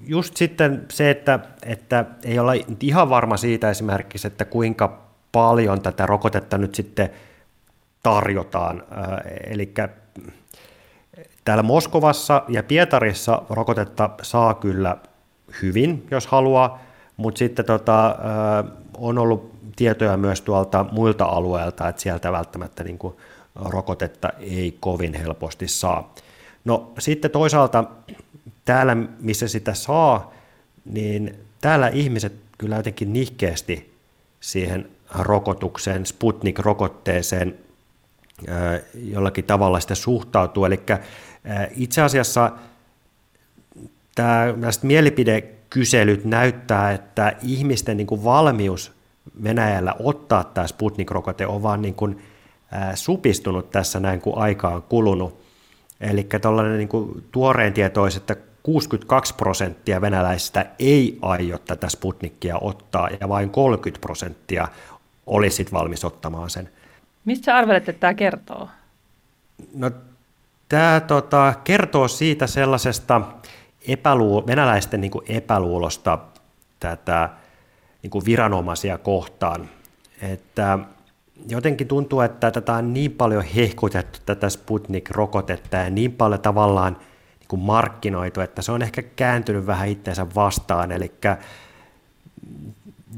just 0.07 0.37
sitten 0.37 0.87
se, 0.91 1.11
että, 1.11 1.39
että 1.63 2.05
ei 2.25 2.39
olla 2.39 2.53
ihan 2.81 3.11
varma 3.11 3.37
siitä 3.37 3.71
esimerkiksi, 3.71 4.27
että 4.27 4.45
kuinka 4.45 5.03
paljon 5.33 5.83
tätä 5.83 6.07
rokotetta 6.07 6.59
nyt 6.59 6.75
sitten 6.75 7.11
tarjotaan. 8.03 8.83
Äh, 8.93 9.19
eli 9.47 9.75
täällä 11.45 11.63
Moskovassa 11.63 12.43
ja 12.49 12.63
Pietarissa 12.63 13.43
rokotetta 13.51 14.11
saa 14.23 14.55
kyllä 14.55 14.97
hyvin, 15.63 16.07
jos 16.11 16.27
haluaa, 16.27 16.79
mutta 17.17 17.39
sitten 17.39 17.65
tota, 17.65 18.17
on 18.99 19.19
ollut 19.19 19.56
tietoja 19.77 20.17
myös 20.17 20.41
tuolta 20.41 20.87
muilta 20.93 21.25
alueilta, 21.25 21.89
että 21.89 22.03
sieltä 22.03 22.33
välttämättä 22.33 22.85
niin 22.85 22.99
kuin 22.99 23.17
rokotetta 23.55 24.31
ei 24.39 24.77
kovin 24.81 25.15
helposti 25.15 25.69
saa. 25.69 26.15
No 26.65 26.93
sitten 26.99 27.31
toisaalta 27.31 27.85
täällä, 28.65 28.97
missä 29.21 29.49
sitä 29.49 29.75
saa, 29.75 30.33
niin 30.85 31.35
täällä 31.61 31.89
ihmiset 31.89 32.33
kyllä 32.59 32.77
jotenkin 32.77 33.13
nihkeästi 33.13 33.95
siihen 34.41 34.89
rokotukseen, 35.19 36.07
Sputnik-rokotteeseen 36.07 37.55
jollakin 38.95 39.45
tavalla 39.45 39.81
sitä 39.81 39.95
suhtautuu. 39.95 40.65
Eli 40.65 40.81
itse 41.77 42.03
asiassa 42.03 42.53
tämä, 44.15 44.55
mielipidekyselyt 44.83 46.25
näyttää, 46.25 46.93
että 46.93 47.37
ihmisten 47.43 47.97
niin 47.97 48.07
kuin 48.07 48.25
valmius 48.25 48.96
Venäjällä 49.43 49.95
ottaa 49.99 50.45
tämä 50.45 50.67
Sputnik-rokote 50.67 51.47
on 51.47 51.63
vaan 51.63 51.83
niin 51.83 51.95
kuin, 51.95 52.23
supistunut 52.95 53.71
tässä 53.71 54.01
näin, 54.01 54.21
kun 54.21 54.39
aika 54.39 54.69
on 54.69 54.83
kulunut. 54.83 55.41
Eli 56.01 56.27
tuollainen 56.43 56.79
niin 56.79 57.25
tuoreen 57.33 57.73
tieto 57.73 58.03
olisi, 58.03 58.19
että 58.19 58.37
62 58.63 59.35
prosenttia 59.35 60.01
venäläisistä 60.01 60.67
ei 60.79 61.19
aio 61.23 61.59
tätä 61.59 61.89
Sputnikia 61.89 62.59
ottaa 62.61 63.09
ja 63.21 63.29
vain 63.29 63.51
30 63.51 64.01
prosenttia 64.01 64.69
olisi 65.27 65.67
valmis 65.73 66.05
ottamaan 66.05 66.51
sen. 66.51 66.71
Mistä 67.25 67.57
arvelet, 67.57 67.89
että 67.89 68.01
tämä 68.01 68.15
kertoo? 68.15 68.69
No, 69.75 69.91
tämä 70.69 71.01
tota, 71.01 71.55
kertoo 71.65 72.09
siitä 72.09 72.47
sellaisesta 72.47 73.21
epäluul- 73.83 74.47
venäläisten 74.47 75.01
niin 75.01 75.13
epäluulosta 75.29 76.19
tätä 76.81 77.31
niin 78.07 78.11
kuin 78.11 78.25
viranomaisia 78.25 78.99
kohtaan. 78.99 79.69
Että 80.23 80.79
jotenkin 81.49 81.89
tuntuu, 81.89 82.21
että 82.21 82.51
tätä 82.51 82.75
on 82.75 82.95
niin 82.95 83.13
paljon 83.13 83.45
hehkutettu, 83.45 84.19
tätä 84.27 84.49
Sputnik-rokotetta, 84.49 85.77
ja 85.77 85.91
niin 85.91 86.13
paljon 86.13 86.41
tavallaan 86.41 86.93
niin 87.39 87.49
kuin 87.49 87.61
markkinoitu, 87.61 88.41
että 88.41 88.63
se 88.63 88.73
on 88.73 88.83
ehkä 88.83 89.03
kääntynyt 89.03 89.67
vähän 89.67 89.89
itseensä 89.89 90.27
vastaan. 90.35 90.93
Eli 90.93 91.13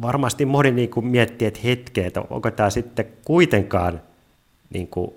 varmasti 0.03 0.45
moni 0.45 0.71
niin 0.71 0.91
kuin 0.91 1.07
miettii, 1.07 1.49
että 1.49 1.61
hetke, 1.65 2.07
että 2.07 2.23
onko 2.31 2.51
tämä 2.51 2.71
sitten 2.71 3.07
kuitenkaan 3.25 4.01
niin 4.71 4.89
kuin 4.89 5.11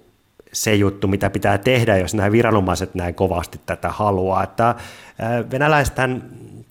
se 0.54 0.76
juttu, 0.76 1.08
mitä 1.08 1.30
pitää 1.30 1.58
tehdä, 1.58 1.98
jos 1.98 2.14
nämä 2.14 2.32
viranomaiset 2.32 2.96
näin 2.96 3.16
kovasti 3.16 3.62
tätä 3.66 3.90
haluaa. 3.90 4.44
Että 4.44 4.76
venäläisten 5.52 6.24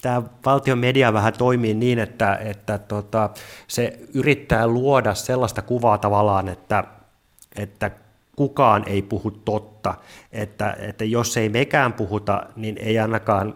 tämä 0.02 0.22
valtion 0.46 0.78
media 0.78 1.12
vähän 1.12 1.32
toimii 1.32 1.74
niin, 1.74 1.98
että, 1.98 2.34
että 2.34 2.78
tota, 2.78 3.30
se 3.68 3.98
yrittää 4.14 4.66
luoda 4.66 5.14
sellaista 5.14 5.62
kuvaa 5.62 5.98
tavallaan, 5.98 6.48
että, 6.48 6.84
että 7.56 7.90
kukaan 8.36 8.84
ei 8.86 9.02
puhu 9.02 9.30
totta, 9.30 9.94
että, 10.32 10.76
että 10.78 11.04
jos 11.04 11.36
ei 11.36 11.48
mekään 11.48 11.92
puhuta, 11.92 12.42
niin 12.56 12.76
ei 12.78 12.98
ainakaan 12.98 13.54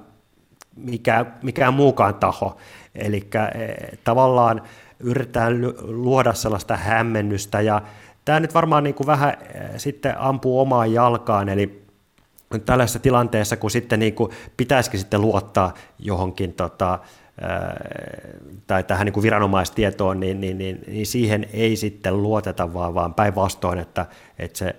mikään, 0.77 1.35
mikään 1.43 1.75
muukaan 1.75 2.15
taho. 2.15 2.57
Eli 2.95 3.29
e, 3.35 3.97
tavallaan 4.05 4.63
yritetään 5.01 5.61
luoda 5.83 6.33
sellaista 6.33 6.77
hämmennystä. 6.77 7.61
Ja 7.61 7.83
tämä 8.25 8.41
nyt 8.41 8.55
varmaan 8.55 8.85
niin 8.85 8.95
kuin 8.95 9.07
vähän 9.07 9.31
e, 9.31 9.79
sitten 9.79 10.21
ampuu 10.21 10.61
omaan 10.61 10.93
jalkaan, 10.93 11.49
eli 11.49 11.84
tällaisessa 12.61 12.99
tilanteessa, 12.99 13.57
kun 13.57 13.71
sitten 13.71 13.99
niin 13.99 14.15
kuin 14.15 14.31
pitäisikin 14.57 15.01
sitten 15.01 15.21
luottaa 15.21 15.75
johonkin 15.99 16.53
tota, 16.53 16.99
tai 18.67 18.85
tähän 18.85 19.05
niin 19.05 19.13
kuin 19.13 19.25
viranomaistietoon, 19.25 20.21
niin, 20.21 20.41
niin, 20.41 20.59
niin, 20.59 20.81
niin 20.87 21.07
siihen 21.07 21.47
ei 21.53 21.77
sitten 21.77 22.23
luoteta, 22.23 22.75
vaan, 22.75 22.95
vaan 22.95 23.15
päinvastoin, 23.15 23.79
että, 23.79 24.07
että 24.39 24.59
se 24.59 24.77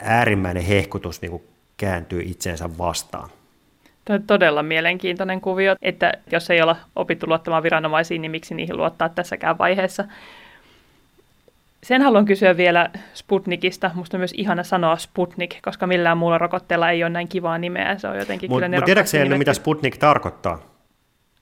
äärimmäinen 0.00 0.62
hehkutus 0.62 1.22
niin 1.22 1.30
kuin 1.30 1.42
kääntyy 1.76 2.22
itseensä 2.24 2.78
vastaan. 2.78 3.30
Tämä 4.04 4.14
on 4.14 4.22
todella 4.22 4.62
mielenkiintoinen 4.62 5.40
kuvio, 5.40 5.76
että 5.82 6.12
jos 6.32 6.50
ei 6.50 6.62
olla 6.62 6.76
opittu 6.96 7.26
luottamaan 7.26 7.62
viranomaisiin, 7.62 8.22
niin 8.22 8.30
miksi 8.30 8.54
niihin 8.54 8.76
luottaa 8.76 9.08
tässäkään 9.08 9.58
vaiheessa. 9.58 10.04
Sen 11.82 12.02
haluan 12.02 12.24
kysyä 12.24 12.56
vielä 12.56 12.90
Sputnikista. 13.14 13.90
Musta 13.94 14.16
on 14.16 14.20
myös 14.20 14.34
ihana 14.36 14.62
sanoa 14.62 14.96
Sputnik, 14.96 15.62
koska 15.62 15.86
millään 15.86 16.18
muulla 16.18 16.38
rokotteella 16.38 16.90
ei 16.90 17.04
ole 17.04 17.10
näin 17.10 17.28
kivaa 17.28 17.58
nimeä. 17.58 17.98
Se 17.98 18.08
on 18.08 18.18
jotenkin 18.18 18.50
Mut, 18.50 18.56
kyllä 18.56 18.68
Mutta 18.68 18.84
tiedätkö 18.84 19.38
mitä 19.38 19.54
Sputnik 19.54 19.96
tarkoittaa? 19.96 20.58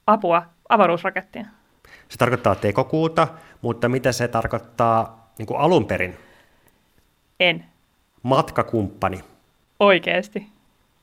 Apua, 0.06 0.42
avaruusrakettia. 0.68 1.44
Se 2.08 2.18
tarkoittaa 2.18 2.54
tekokuuta, 2.54 3.28
mutta 3.62 3.88
mitä 3.88 4.12
se 4.12 4.28
tarkoittaa 4.28 5.30
niin 5.38 5.46
kuin 5.46 5.60
alun 5.60 5.86
perin? 5.86 6.16
En. 7.40 7.64
Matkakumppani. 8.22 9.20
Oikeasti? 9.80 10.46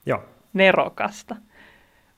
Joo. 0.05 0.23
Nerokasta. 0.53 1.35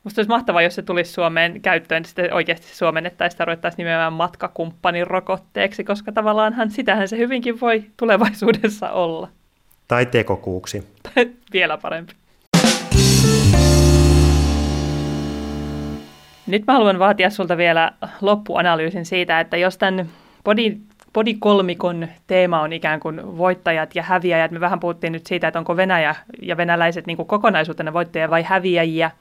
Musta 0.03 0.19
olisi 0.19 0.29
mahtavaa, 0.29 0.61
jos 0.61 0.75
se 0.75 0.81
tulisi 0.81 1.13
Suomeen 1.13 1.61
käyttöön, 1.61 2.05
sitten 2.05 2.33
oikeasti 2.33 2.75
suomennettaisiin 2.75 3.31
sitä 3.31 3.45
ruvettaisiin 3.45 3.77
nimenomaan 3.77 4.13
matkakumppanin 4.13 5.07
rokotteeksi, 5.07 5.83
koska 5.83 6.11
tavallaanhan 6.11 6.71
sitähän 6.71 7.07
se 7.07 7.17
hyvinkin 7.17 7.59
voi 7.59 7.83
tulevaisuudessa 7.97 8.89
olla. 8.89 9.27
Tai 9.87 10.05
tekokuuksi. 10.05 10.87
Vielä 11.53 11.77
parempi. 11.77 12.13
Nyt 16.47 16.63
mä 16.67 16.73
haluan 16.73 16.99
vaatia 16.99 17.29
sulta 17.29 17.57
vielä 17.57 17.91
loppuanalyysin 18.21 19.05
siitä, 19.05 19.39
että 19.39 19.57
jos 19.57 19.77
tämän 19.77 20.09
body, 20.43 20.77
body 21.13 21.33
kolmikon 21.39 22.07
teema 22.27 22.61
on 22.61 22.73
ikään 22.73 22.99
kuin 22.99 23.37
voittajat 23.37 23.95
ja 23.95 24.03
häviäjät, 24.03 24.51
me 24.51 24.59
vähän 24.59 24.79
puhuttiin 24.79 25.13
nyt 25.13 25.25
siitä, 25.27 25.47
että 25.47 25.59
onko 25.59 25.77
Venäjä 25.77 26.15
ja 26.41 26.57
venäläiset 26.57 27.07
niin 27.07 27.17
kokonaisuutena 27.17 27.93
voittajia 27.93 28.29
vai 28.29 28.43
häviäjiä, 28.43 29.11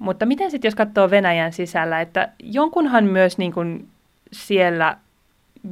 mutta 0.00 0.26
miten 0.26 0.50
sitten, 0.50 0.68
jos 0.68 0.74
katsoo 0.74 1.10
Venäjän 1.10 1.52
sisällä, 1.52 2.00
että 2.00 2.28
jonkunhan 2.42 3.04
myös 3.04 3.38
niin 3.38 3.52
kuin 3.52 3.88
siellä 4.32 4.96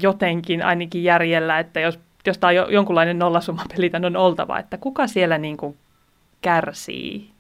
jotenkin 0.03 0.63
ainakin 0.63 1.05
järjellä, 1.05 1.59
että 1.59 1.81
jos, 1.81 1.99
jos 2.27 2.39
tämä 2.39 2.51
on 2.67 2.73
jonkunlainen 2.73 3.19
nollasummapeli, 3.19 3.91
on 4.07 4.17
oltava, 4.17 4.59
että 4.59 4.79
kuka 4.79 5.07
siellä 5.07 5.39
niin 5.39 5.57
kuin 5.57 5.77
kärsii 6.43 7.31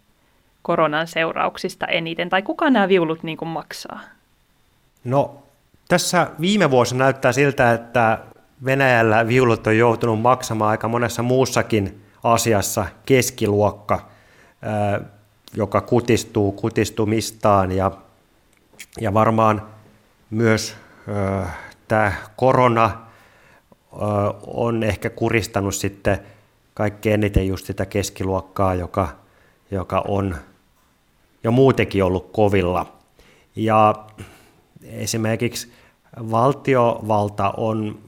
koronan 0.62 1.06
seurauksista 1.06 1.86
eniten, 1.86 2.28
tai 2.28 2.42
kuka 2.42 2.70
nämä 2.70 2.88
viulut 2.88 3.22
niin 3.22 3.38
kuin 3.38 3.48
maksaa? 3.48 4.00
No, 5.04 5.42
tässä 5.88 6.26
viime 6.40 6.70
vuosina 6.70 7.04
näyttää 7.04 7.32
siltä, 7.32 7.72
että 7.72 8.18
Venäjällä 8.64 9.28
viulut 9.28 9.66
on 9.66 9.78
joutunut 9.78 10.20
maksamaan 10.20 10.70
aika 10.70 10.88
monessa 10.88 11.22
muussakin 11.22 12.02
asiassa 12.24 12.86
keskiluokka 13.06 14.10
joka 15.56 15.80
kutistuu 15.80 16.52
kutistumistaan 16.52 17.72
ja, 17.72 17.90
ja 19.00 19.14
varmaan 19.14 19.62
myös 20.30 20.74
ö, 21.08 21.46
tämä 21.88 22.12
korona 22.36 22.90
ö, 23.92 23.96
on 24.46 24.82
ehkä 24.82 25.10
kuristanut 25.10 25.74
sitten 25.74 26.18
kaikkein 26.74 27.14
eniten 27.14 27.48
just 27.48 27.66
sitä 27.66 27.86
keskiluokkaa, 27.86 28.74
joka, 28.74 29.08
joka 29.70 30.04
on 30.08 30.36
jo 31.44 31.50
muutenkin 31.50 32.04
ollut 32.04 32.30
kovilla. 32.32 32.92
Ja 33.56 33.94
esimerkiksi 34.82 35.72
valtiovalta 36.30 37.50
on 37.56 37.98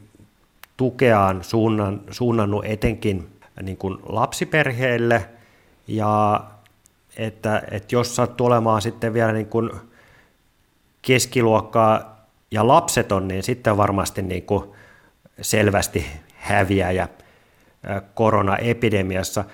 tukeaan 0.77 1.45
suunnan, 1.45 2.01
suunnannut 2.11 2.65
etenkin 2.65 3.29
niin 3.63 3.77
kuin 3.77 3.99
lapsiperheille 4.09 5.29
ja 5.87 6.41
että, 7.17 7.63
että 7.71 7.95
jos 7.95 8.17
sattuu 8.17 8.47
olemaan 8.47 8.83
sitten 8.83 9.15
vielä 9.15 9.33
niin 9.33 9.47
kuin 9.47 9.71
keskiluokkaa 11.03 12.21
ja 12.51 12.69
lapseton, 12.69 13.29
niin 13.29 13.43
sitten 13.43 13.77
varmasti 13.77 14.23
niin 14.23 14.43
kuin 14.43 14.65
selvästi 15.41 16.07
häviäjä 16.35 17.09
koronaepidemiassa. 18.15 19.45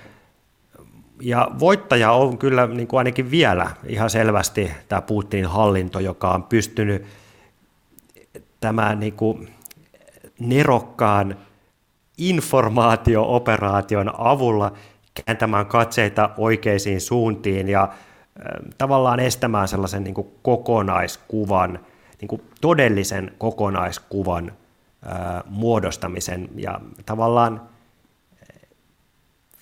Ja 1.21 1.51
voittaja 1.59 2.13
on 2.13 2.39
kyllä 2.39 2.67
niin 2.67 2.89
kuin 2.89 2.99
ainakin 2.99 3.31
vielä 3.31 3.71
ihan 3.87 4.11
selvästi 4.11 4.71
tämä 4.89 5.03
Putinin 5.03 5.47
hallinto, 5.47 6.01
joka 6.01 6.31
on 6.31 6.43
pystynyt 6.43 7.05
tämän 8.61 9.01
niin 9.01 9.13
kuin 9.13 9.49
nerokkaan 10.39 11.37
informaatio-operaation 12.19 14.13
avulla 14.19 14.73
kääntämään 15.25 15.67
katseita 15.67 16.31
oikeisiin 16.37 17.01
suuntiin 17.01 17.69
ja 17.69 17.89
tavallaan 18.79 19.21
estämään 19.21 19.69
sellaisen 19.69 20.05
niin 20.05 20.15
kuin 20.15 20.29
kokonaiskuvan, 20.43 21.79
niin 22.21 22.29
kuin 22.29 22.43
todellisen 22.61 23.33
kokonaiskuvan 23.39 24.53
muodostamisen 25.47 26.49
ja 26.57 26.81
tavallaan 27.07 27.63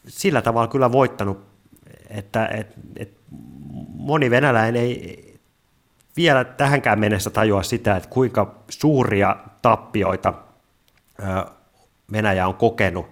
sillä 0.09 0.43
tavalla 0.43 0.69
kyllä 0.69 0.93
voittanut, 0.93 1.47
että 2.11 2.47
et, 2.47 2.75
et 2.97 3.11
moni 3.89 4.31
venäläinen 4.31 4.83
ei 4.83 5.25
vielä 6.17 6.45
tähänkään 6.45 7.01
mennessä 7.01 7.31
tajua 7.31 7.63
sitä, 7.63 7.97
että 7.97 8.09
kuinka 8.09 8.55
suuria 8.69 9.37
tappioita 9.63 10.35
Venäjä 12.13 12.49
on 12.49 12.55
kokenut, 12.55 13.07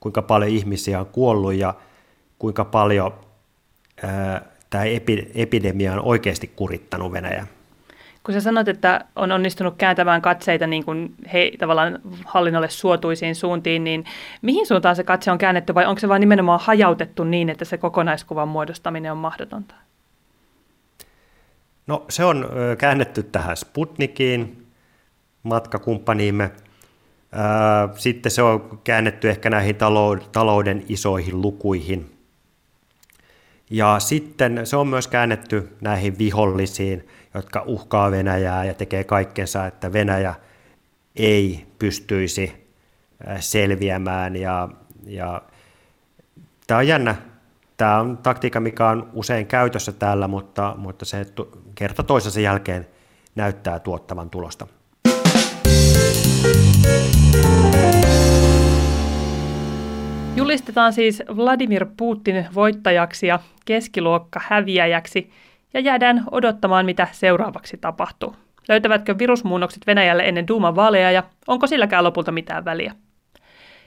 kuinka 0.00 0.22
paljon 0.22 0.50
ihmisiä 0.50 1.00
on 1.00 1.06
kuollut 1.06 1.54
ja 1.54 1.74
kuinka 2.38 2.64
paljon 2.64 3.12
tämä 4.70 4.84
epidemia 5.34 5.92
on 5.92 6.00
oikeasti 6.00 6.52
kurittanut 6.56 7.12
Venäjä. 7.12 7.46
Kun 8.22 8.34
sä 8.34 8.40
sanot, 8.40 8.68
että 8.68 9.04
on 9.16 9.32
onnistunut 9.32 9.74
kääntämään 9.78 10.22
katseita 10.22 10.66
niin 10.66 10.84
kuin 10.84 11.14
he 11.32 11.52
tavallaan 11.58 11.98
hallinnolle 12.24 12.68
suotuisiin 12.68 13.34
suuntiin, 13.34 13.84
niin 13.84 14.04
mihin 14.42 14.66
suuntaan 14.66 14.96
se 14.96 15.04
katse 15.04 15.30
on 15.30 15.38
käännetty 15.38 15.74
vai 15.74 15.86
onko 15.86 15.98
se 15.98 16.08
vain 16.08 16.20
nimenomaan 16.20 16.60
hajautettu 16.62 17.24
niin, 17.24 17.50
että 17.50 17.64
se 17.64 17.78
kokonaiskuvan 17.78 18.48
muodostaminen 18.48 19.12
on 19.12 19.18
mahdotonta? 19.18 19.74
No 21.86 22.04
se 22.08 22.24
on 22.24 22.48
käännetty 22.78 23.22
tähän 23.22 23.56
Sputnikiin, 23.56 24.66
matkakumppaniimme. 25.42 26.50
Sitten 27.96 28.32
se 28.32 28.42
on 28.42 28.80
käännetty 28.84 29.30
ehkä 29.30 29.50
näihin 29.50 29.76
talouden 30.32 30.84
isoihin 30.88 31.42
lukuihin. 31.42 32.17
Ja 33.70 33.98
sitten 33.98 34.66
se 34.66 34.76
on 34.76 34.88
myös 34.88 35.08
käännetty 35.08 35.76
näihin 35.80 36.18
vihollisiin, 36.18 37.08
jotka 37.34 37.62
uhkaa 37.66 38.10
Venäjää 38.10 38.64
ja 38.64 38.74
tekee 38.74 39.04
kaikkensa, 39.04 39.66
että 39.66 39.92
Venäjä 39.92 40.34
ei 41.16 41.66
pystyisi 41.78 42.68
selviämään. 43.40 44.36
Ja, 44.36 44.68
ja 45.06 45.42
tämä 46.66 46.78
on 46.78 46.88
jännä. 46.88 47.16
Tämä 47.76 48.00
on 48.00 48.18
taktiikka, 48.18 48.60
mikä 48.60 48.88
on 48.88 49.10
usein 49.12 49.46
käytössä 49.46 49.92
täällä, 49.92 50.28
mutta, 50.28 50.74
mutta 50.78 51.04
se 51.04 51.26
kerta 51.74 52.02
toisensa 52.02 52.40
jälkeen 52.40 52.86
näyttää 53.34 53.78
tuottavan 53.78 54.30
tulosta. 54.30 54.66
Julistetaan 60.36 60.92
siis 60.92 61.22
Vladimir 61.36 61.86
Putin 61.96 62.46
voittajaksi 62.54 63.26
ja 63.26 63.38
keskiluokka 63.64 64.40
häviäjäksi 64.42 65.30
ja 65.74 65.80
jäädään 65.80 66.24
odottamaan, 66.30 66.86
mitä 66.86 67.08
seuraavaksi 67.12 67.76
tapahtuu. 67.76 68.36
Löytävätkö 68.68 69.18
virusmuunnokset 69.18 69.86
Venäjälle 69.86 70.22
ennen 70.22 70.48
Duuman 70.48 70.76
vaaleja 70.76 71.10
ja 71.10 71.22
onko 71.46 71.66
silläkään 71.66 72.04
lopulta 72.04 72.32
mitään 72.32 72.64
väliä? 72.64 72.94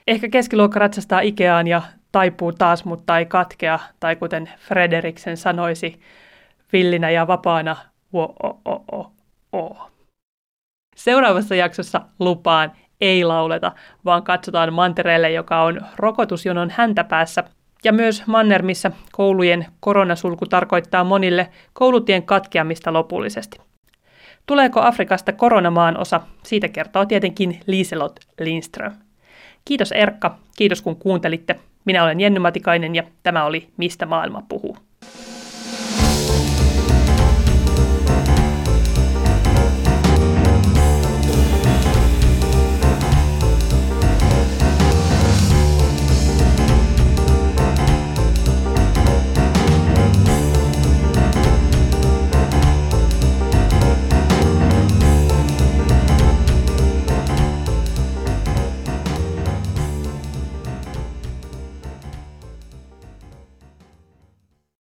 Ehkä 0.08 0.30
keskiluokka 0.30 0.80
ratsastaa 0.80 1.20
Ikeaan 1.20 1.68
ja 1.68 1.82
taipuu 2.12 2.52
taas, 2.52 2.86
mutta 2.86 3.20
ei 3.20 3.26
katkea, 3.26 3.80
tai 4.00 4.16
kuten 4.16 4.50
Frederiksen 4.60 5.38
sanoisi, 5.38 6.00
villinä 6.74 7.10
ja 7.10 7.28
vapaana, 7.28 7.76
o, 8.14 8.24
o, 8.24 8.62
o, 8.66 8.84
o, 8.92 9.12
o. 9.54 9.90
Seuraavassa 10.96 11.56
jaksossa 11.56 12.02
lupaan 12.20 12.72
ei 13.02 13.24
lauleta, 13.24 13.72
vaan 14.06 14.24
katsotaan 14.24 14.74
mantereelle, 14.74 15.32
joka 15.32 15.64
on 15.64 15.82
rokotusjonon 15.96 16.70
häntäpäässä, 16.70 17.44
ja 17.84 17.94
myös 17.94 18.28
manner, 18.28 18.64
missä 18.64 18.92
koulujen 19.12 19.66
koronasulku 19.80 20.46
tarkoittaa 20.46 21.04
monille 21.04 21.50
koulutien 21.74 22.24
katkeamista 22.24 22.94
lopullisesti. 22.94 23.58
Tuleeko 24.46 24.82
Afrikasta 24.82 25.34
koronamaan 25.34 25.98
osa? 25.98 26.22
Siitä 26.44 26.68
kertoo 26.68 27.06
tietenkin 27.06 27.60
Liselot 27.68 28.20
Lindström. 28.40 28.94
Kiitos 29.66 29.92
Erkka, 29.92 30.38
kiitos 30.58 30.82
kun 30.82 30.96
kuuntelitte. 30.96 31.60
Minä 31.86 32.04
olen 32.04 32.20
Jenny 32.20 32.40
Matikainen 32.40 32.96
ja 32.96 33.04
tämä 33.24 33.46
oli 33.46 33.68
Mistä 33.78 34.06
maailma 34.06 34.44
puhuu. 34.50 34.78